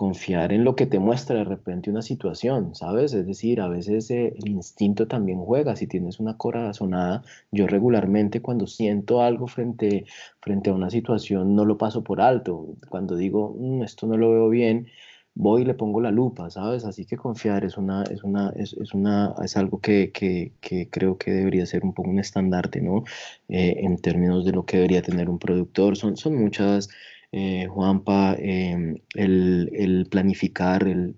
[0.00, 3.12] confiar en lo que te muestra de repente una situación, ¿sabes?
[3.12, 5.76] Es decir, a veces eh, el instinto también juega.
[5.76, 10.06] Si tienes una corazonada, yo regularmente cuando siento algo frente,
[10.40, 12.76] frente a una situación no lo paso por alto.
[12.88, 14.86] Cuando digo, mm, esto no lo veo bien,
[15.34, 16.86] voy y le pongo la lupa, ¿sabes?
[16.86, 20.88] Así que confiar es, una, es, una, es, es una, es algo que, que, que,
[20.88, 23.04] creo que debería ser un poco un estandarte, ¿no?
[23.48, 25.98] Eh, en términos de lo que debería tener un productor.
[25.98, 26.88] Son, son muchas
[27.32, 31.14] eh, Juanpa, em, el, planificar, el,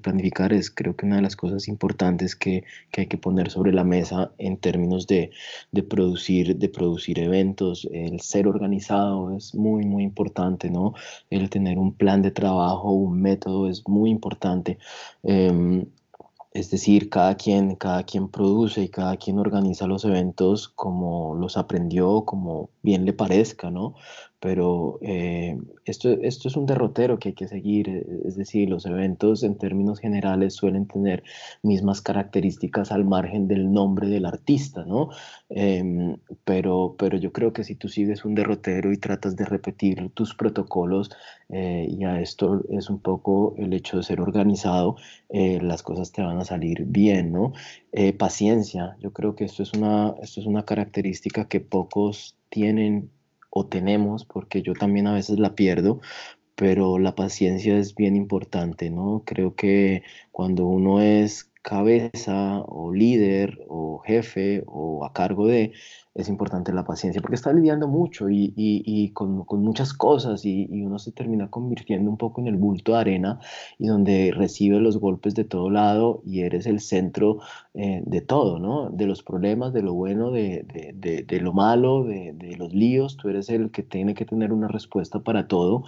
[0.00, 2.64] planificar es creo que una de las cosas importantes que,
[2.96, 5.30] hay que poner sobre la mesa en términos de,
[5.88, 7.88] producir, de producir eventos.
[7.92, 10.94] El ser organizado es muy, muy importante, ¿no?
[11.30, 14.78] El tener un plan de trabajo, un método es muy importante.
[15.24, 15.86] Em,
[16.52, 21.56] es decir, cada quien, cada quien produce y cada quien organiza los eventos como los
[21.56, 23.94] aprendió, como bien le parezca, ¿no?
[24.42, 28.86] Pero eh, esto, esto es un derrotero que hay que seguir, eh, es decir, los
[28.86, 31.22] eventos en términos generales suelen tener
[31.62, 35.10] mismas características al margen del nombre del artista, ¿no?
[35.48, 40.10] Em, pero, pero yo creo que si tú sigues un derrotero y tratas de repetir
[40.12, 41.10] tus protocolos,
[41.48, 44.96] eh, y a esto es un poco el hecho de ser organizado,
[45.30, 47.52] las cosas te van a salir bien, ¿no?
[48.18, 53.10] paciencia, yo creo que esto es, una, esto es una característica que pocos tienen
[53.54, 56.00] o tenemos, porque yo también a veces la pierdo,
[56.56, 59.24] pero la paciencia es bien importante, ¿no?
[59.26, 65.72] Creo que cuando uno es cabeza o líder o jefe o a cargo de,
[66.14, 70.66] es importante la paciencia, porque está lidiando mucho y, y, con, con, muchas cosas y,
[70.70, 73.40] y, uno se termina convirtiendo un poco en el bulto de arena
[73.78, 77.38] y donde recibe los golpes de todo lado y eres el centro
[77.74, 78.90] eh, de todo, ¿no?
[78.90, 83.30] De los problemas, de lo bueno, de, de, de, lo malo, de, los líos, tú
[83.30, 85.84] eres el que tiene que tener una respuesta para todo,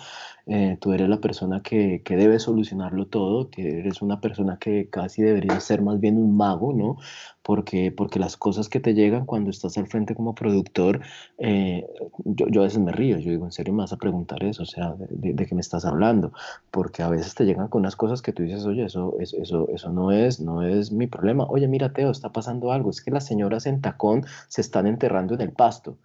[0.47, 4.89] eh, tú eres la persona que, que debe solucionarlo todo, que eres una persona que
[4.89, 6.97] casi debería ser más bien un mago, ¿no?
[7.45, 11.03] Porque, porque las cosas que te llegan cuando estás al frente como productor,
[11.38, 11.86] eh,
[12.24, 14.62] yo, yo, a veces me río, yo digo, ¿en serio me vas a preguntar eso?
[14.62, 16.32] O sea, ¿de, qué me estás hablando?
[16.70, 19.92] Porque a veces te llegan con unas cosas que tú dices, oye, eso, eso, eso
[19.92, 21.45] no, es, no es mi problema.
[21.45, 25.34] Oye, mira, Teo, está pasando algo, es que las señoras en tacón se están enterrando
[25.34, 25.99] en el pasto.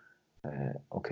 [0.44, 1.12] Eh, ok,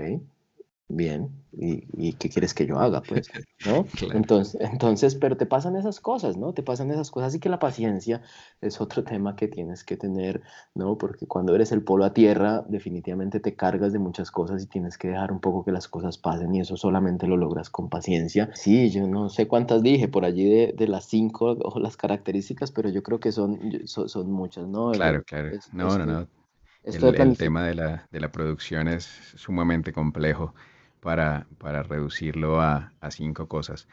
[0.87, 1.29] bien,
[1.59, 3.01] ¿Y, qué quieres que yo haga?
[3.01, 3.29] Pues,
[3.65, 3.87] ¿no?
[4.13, 6.53] Entonces, entonces, pero te pasan esas cosas, ¿no?
[6.53, 7.29] Te pasan esas cosas.
[7.29, 8.21] Así que la paciencia
[8.61, 10.41] es otro tema que tienes que tener,
[10.75, 10.97] ¿no?
[10.99, 14.99] Porque cuando eres el polo a tierra, definitivamente te cargas de muchas cosas y tienes
[14.99, 18.51] que dejar un poco que las cosas pasen y eso solamente lo logras con paciencia.
[18.53, 22.71] Sí, yo no sé cuántas dije por allí de, de las cinco o las características,
[22.71, 24.91] pero yo creo que son, son, muchas, ¿no?
[24.91, 25.49] Claro, claro.
[25.71, 26.27] no, no, no.
[26.83, 30.53] El, tema de la, de la producción es sumamente complejo
[30.99, 33.87] para, para reducirlo a, a, cinco cosas.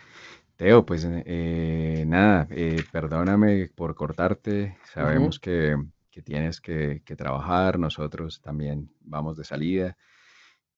[0.57, 5.77] Teo, pues eh, nada, eh, perdóname por cortarte, sabemos que,
[6.11, 9.97] que, tienes que, que, trabajar, nosotros también vamos de salida.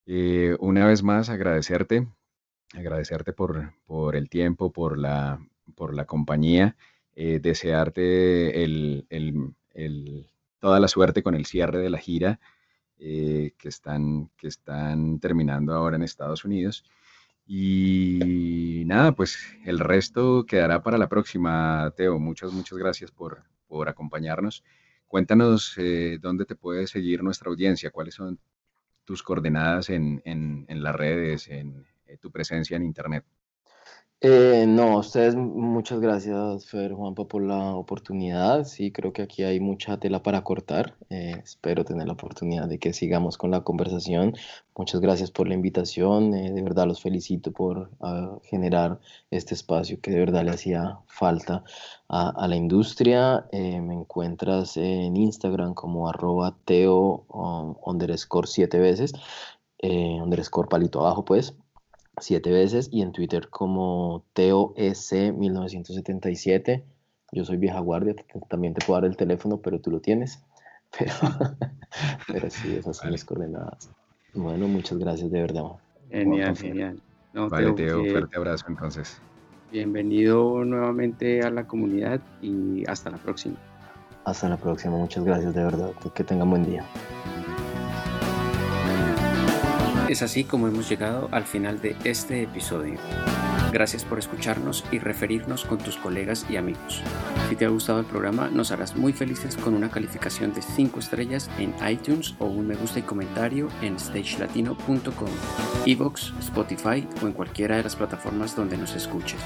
[0.07, 2.09] Eh, una vez más, agradecerte,
[2.73, 5.41] agradecerte por, por el tiempo, por la,
[5.75, 6.77] por la compañía,
[7.15, 12.41] desearte el, el, el, toda la suerte con el cierre de la gira
[12.99, 16.85] eh, que, están, que están terminando ahora en Estados Unidos.
[17.47, 22.19] Y nada, pues el resto quedará para la próxima, Teo.
[22.19, 24.65] Muchas, muchas gracias por, por acompañarnos.
[25.07, 28.41] Cuéntanos eh, dónde te puede seguir nuestra audiencia, cuáles son
[29.05, 33.25] tus coordenadas en, en, en las redes, en eh, tu presencia en Internet.
[34.23, 38.65] Eh, no, ustedes muchas gracias, Fer Juanpa, por la oportunidad.
[38.65, 40.97] Sí, creo que aquí hay mucha tela para cortar.
[41.11, 44.35] Eh, espero tener la oportunidad de que sigamos con la conversación.
[44.77, 46.35] Muchas gracias por la invitación.
[46.35, 49.01] Eh, de verdad los felicito por ah, generar
[49.31, 51.63] este espacio que de verdad le hacía falta
[52.09, 53.47] a, la industria.
[53.53, 59.13] me encuentras en Instagram como arroba teo um, underscore siete veces,
[59.83, 61.55] underscore palito abajo, pues
[62.19, 66.83] siete veces y en Twitter como TOS1977.
[67.33, 68.15] Yo soy vieja guardia,
[68.49, 70.43] también te puedo dar el teléfono, pero tú lo tienes.
[70.97, 71.11] Pero,
[72.29, 73.91] pero sí, esas son mis coordenadas.
[74.33, 75.65] Bueno, muchas gracias de verdad.
[76.11, 77.03] Genial, genial.
[77.35, 79.21] vale, Teo, un fuerte abrazo entonces.
[79.73, 83.57] Bienvenido nuevamente a la comunidad y hasta la próxima.
[84.25, 85.91] Hasta la próxima, muchas gracias de verdad.
[86.15, 86.85] Que tengan buen día.
[90.17, 92.99] Es así como hemos llegado al final de este episodio.
[93.71, 97.03] Gracias por escucharnos y referirnos con tus colegas y amigos.
[97.51, 101.01] Si te ha gustado el programa, nos harás muy felices con una calificación de 5
[101.01, 105.29] estrellas en iTunes o un me gusta y comentario en stagelatino.com,
[105.85, 109.43] Evox, Spotify o en cualquiera de las plataformas donde nos escuches.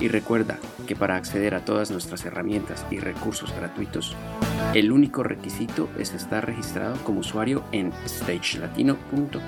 [0.00, 4.16] Y recuerda que para acceder a todas nuestras herramientas y recursos gratuitos,
[4.74, 9.40] el único requisito es estar registrado como usuario en stagelatino.com.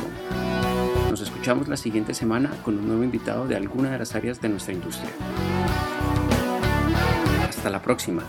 [1.10, 4.48] Nos escuchamos la siguiente semana con un nuevo invitado de alguna de las áreas de
[4.48, 5.10] nuestra industria.
[7.48, 8.22] Hasta la próxima.